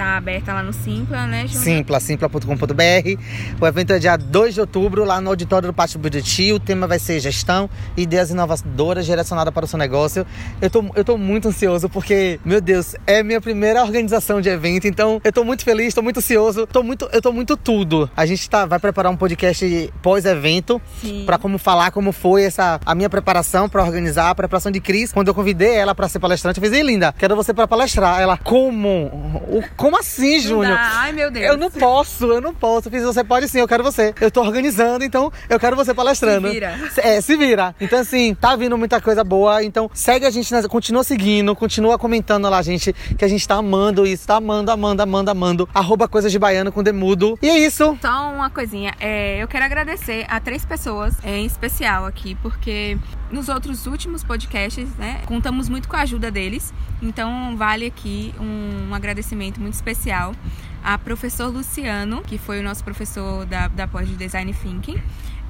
tá 0.00 0.16
aberta 0.16 0.54
lá 0.54 0.62
no 0.62 0.72
Simpla, 0.72 1.26
né, 1.26 1.46
Júnior? 1.46 1.62
Simpla, 1.62 2.00
simpla.com.br. 2.00 3.20
O 3.60 3.66
evento 3.66 3.92
é 3.92 3.98
dia 3.98 4.16
2 4.16 4.54
de 4.54 4.60
outubro, 4.62 5.04
lá 5.04 5.20
no 5.20 5.28
auditório 5.28 5.68
do 5.68 5.74
Pátio 5.74 5.98
Buditi. 5.98 6.54
O 6.54 6.58
tema 6.58 6.86
vai 6.86 6.98
ser 6.98 7.20
gestão 7.20 7.68
e 7.94 8.02
ideias 8.02 8.30
inovadoras 8.30 9.04
direcionadas 9.04 9.52
para 9.52 9.66
o 9.66 9.68
seu 9.68 9.78
negócio. 9.78 10.26
Eu 10.58 10.70
tô, 10.70 10.84
eu 10.94 11.04
tô 11.04 11.18
muito 11.18 11.48
ansioso 11.48 11.86
porque, 11.90 12.40
meu 12.46 12.62
Deus, 12.62 12.96
é 13.06 13.22
minha 13.22 13.42
primeira 13.42 13.82
organização 13.82 14.40
de 14.40 14.48
evento, 14.48 14.86
então 14.86 15.20
eu 15.22 15.30
tô 15.30 15.44
muito 15.44 15.64
feliz, 15.64 15.92
tô 15.92 16.00
muito 16.00 16.16
ansioso, 16.16 16.66
tô 16.66 16.82
muito, 16.82 17.06
eu 17.12 17.20
tô 17.20 17.30
muito 17.30 17.54
tudo. 17.54 18.10
A 18.16 18.24
gente 18.24 18.48
tá, 18.48 18.64
vai 18.64 18.78
preparar 18.78 19.12
um 19.12 19.16
podcast 19.16 19.92
pós-evento 20.00 20.80
para 21.26 21.36
como 21.36 21.58
falar 21.58 21.90
como 21.90 22.10
foi 22.10 22.44
essa 22.44 22.80
a 22.86 22.94
minha 22.94 23.10
preparação 23.10 23.68
para 23.68 23.82
organizar, 23.82 24.30
a 24.30 24.34
preparação 24.34 24.72
de 24.72 24.80
Cris. 24.80 25.12
Quando 25.12 25.28
eu 25.28 25.34
convidei 25.34 25.74
ela 25.74 25.94
para 25.94 26.08
ser 26.08 26.20
palestrante, 26.20 26.58
eu 26.58 26.64
fiz, 26.64 26.72
Ei, 26.72 26.82
linda, 26.82 27.14
quero 27.18 27.36
você 27.36 27.52
para 27.52 27.68
palestrar. 27.68 28.18
Ela, 28.18 28.38
como? 28.38 29.06
O, 29.46 29.62
como 29.76 29.89
como 29.90 29.98
assim, 29.98 30.38
Júnior? 30.38 30.76
Ai, 30.78 31.10
meu 31.10 31.32
Deus. 31.32 31.44
Eu 31.44 31.56
não 31.56 31.68
posso, 31.68 32.26
eu 32.26 32.40
não 32.40 32.54
posso. 32.54 32.86
Eu 32.86 32.92
fiz, 32.92 33.02
você 33.02 33.24
pode 33.24 33.48
sim, 33.48 33.58
eu 33.58 33.66
quero 33.66 33.82
você. 33.82 34.14
Eu 34.20 34.30
tô 34.30 34.40
organizando, 34.40 35.04
então 35.04 35.32
eu 35.48 35.58
quero 35.58 35.74
você 35.74 35.92
palestrando. 35.92 36.46
Se 36.46 36.54
vira. 36.54 36.78
É, 36.98 37.20
se 37.20 37.36
vira. 37.36 37.74
Então, 37.80 37.98
assim, 37.98 38.32
tá 38.36 38.54
vindo 38.54 38.78
muita 38.78 39.00
coisa 39.00 39.24
boa. 39.24 39.64
Então, 39.64 39.90
segue 39.92 40.24
a 40.24 40.30
gente, 40.30 40.54
continua 40.68 41.02
seguindo, 41.02 41.56
continua 41.56 41.98
comentando 41.98 42.48
lá, 42.48 42.62
gente, 42.62 42.92
que 42.92 43.24
a 43.24 43.28
gente 43.28 43.46
tá 43.48 43.56
amando 43.56 44.06
isso, 44.06 44.28
tá 44.28 44.36
amando, 44.36 44.70
amando, 44.70 45.02
amando, 45.02 45.30
amando. 45.30 45.68
Arroba 45.74 46.06
Coisas 46.06 46.30
de 46.30 46.38
Baiano 46.38 46.70
com 46.70 46.84
Demudo. 46.84 47.36
E 47.42 47.48
é 47.48 47.58
isso. 47.58 47.98
Só 48.00 48.32
uma 48.32 48.48
coisinha. 48.48 48.94
É, 49.00 49.42
eu 49.42 49.48
quero 49.48 49.64
agradecer 49.64 50.24
a 50.28 50.38
três 50.38 50.64
pessoas 50.64 51.14
é, 51.24 51.36
em 51.36 51.46
especial 51.46 52.06
aqui, 52.06 52.36
porque 52.36 52.96
nos 53.30 53.48
outros 53.48 53.86
últimos 53.86 54.22
podcasts, 54.22 54.88
né, 54.96 55.22
contamos 55.26 55.68
muito 55.68 55.88
com 55.88 55.96
a 55.96 56.02
ajuda 56.02 56.30
deles. 56.30 56.72
Então, 57.02 57.56
vale 57.56 57.86
aqui 57.86 58.34
um, 58.38 58.90
um 58.90 58.94
agradecimento 58.94 59.60
muito 59.60 59.74
especial 59.80 60.34
a 60.82 60.96
professor 60.96 61.48
Luciano, 61.48 62.22
que 62.22 62.38
foi 62.38 62.60
o 62.60 62.62
nosso 62.62 62.82
professor 62.84 63.44
da, 63.46 63.68
da 63.68 63.86
pós 63.86 64.08
de 64.08 64.16
Design 64.16 64.52
Thinking 64.52 65.00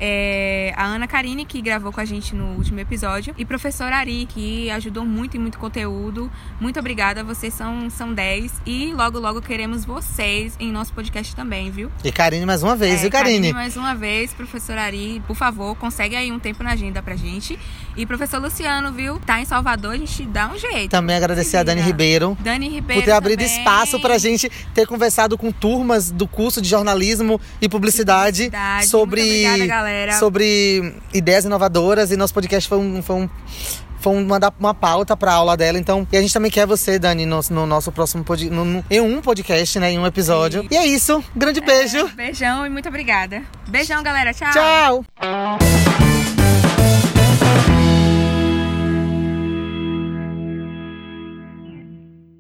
é, 0.01 0.73
a 0.77 0.87
Ana 0.87 1.07
Karine, 1.07 1.45
que 1.45 1.61
gravou 1.61 1.93
com 1.93 2.01
a 2.01 2.05
gente 2.07 2.35
no 2.35 2.55
último 2.55 2.81
episódio, 2.81 3.35
e 3.37 3.45
professor 3.45 3.93
Ari, 3.93 4.27
que 4.27 4.71
ajudou 4.71 5.05
muito 5.05 5.37
e 5.37 5.39
muito 5.39 5.59
conteúdo. 5.59 6.33
Muito 6.59 6.81
obrigada, 6.81 7.23
vocês 7.23 7.53
são, 7.53 7.91
são 7.91 8.15
10 8.15 8.63
e 8.65 8.95
logo, 8.95 9.19
logo 9.19 9.43
queremos 9.43 9.85
vocês 9.85 10.57
em 10.59 10.73
nosso 10.73 10.95
podcast 10.95 11.37
também, 11.37 11.71
viu? 11.71 11.93
E 12.03 12.11
Karine 12.11 12.47
mais 12.47 12.63
uma 12.63 12.75
vez, 12.75 12.95
é, 12.95 13.03
viu, 13.03 13.11
Karine? 13.11 13.49
Karine 13.49 13.53
mais 13.53 13.77
uma 13.77 13.95
vez, 13.95 14.33
professor 14.33 14.79
Ari, 14.79 15.23
por 15.27 15.37
favor, 15.37 15.77
consegue 15.77 16.17
aí 16.17 16.33
um 16.33 16.39
tempo 16.39 16.63
na 16.63 16.71
agenda 16.71 17.03
pra 17.03 17.15
gente. 17.15 17.59
E 18.01 18.07
professor 18.07 18.41
Luciano, 18.41 18.91
viu? 18.93 19.21
Tá 19.27 19.43
em 19.43 19.45
Salvador, 19.45 19.93
a 19.93 19.99
gente 19.99 20.25
dá 20.25 20.49
um 20.49 20.57
jeito. 20.57 20.91
Também 20.91 21.17
agradecer 21.17 21.59
a 21.59 21.63
Dani 21.63 21.83
Ribeiro. 21.83 22.35
Dani 22.41 22.67
Ribeiro. 22.67 23.03
Por 23.03 23.05
ter 23.05 23.13
abrido 23.13 23.43
também. 23.43 23.59
espaço 23.59 24.01
pra 24.01 24.17
gente 24.17 24.51
ter 24.73 24.87
conversado 24.87 25.37
com 25.37 25.53
turmas 25.53 26.11
do 26.11 26.27
curso 26.27 26.63
de 26.63 26.69
jornalismo 26.71 27.39
e 27.61 27.69
publicidade, 27.69 28.45
publicidade. 28.45 28.87
sobre. 28.87 29.21
Obrigada, 29.21 29.67
galera. 29.67 30.13
Sobre 30.19 30.95
ideias 31.13 31.45
inovadoras 31.45 32.11
e 32.11 32.17
nosso 32.17 32.33
podcast 32.33 32.67
foi 32.67 32.79
um. 32.79 33.03
Foi 33.03 33.17
um 33.17 33.29
foi 33.99 34.15
uma, 34.17 34.39
uma 34.59 34.73
pauta 34.73 35.15
pra 35.15 35.35
aula 35.35 35.55
dela. 35.55 35.79
Então, 35.79 36.09
e 36.11 36.17
a 36.17 36.23
gente 36.23 36.33
também 36.33 36.51
quer 36.51 36.67
você, 36.67 36.99
Dani, 36.99 37.27
no, 37.27 37.39
no 37.51 37.67
nosso 37.67 37.93
próximo 37.93 38.25
podcast. 38.25 38.57
Em 38.89 39.01
um 39.03 39.21
podcast, 39.21 39.79
né? 39.79 39.91
Em 39.93 39.99
um 39.99 40.07
episódio. 40.07 40.63
Sim. 40.63 40.69
E 40.71 40.77
é 40.79 40.87
isso. 40.87 41.23
Grande 41.37 41.61
beijo. 41.61 41.99
É, 41.99 42.05
beijão 42.05 42.65
e 42.65 42.71
muito 42.71 42.89
obrigada. 42.89 43.43
Beijão, 43.69 44.03
galera. 44.03 44.33
Tchau. 44.33 44.53
Tchau. 44.55 45.05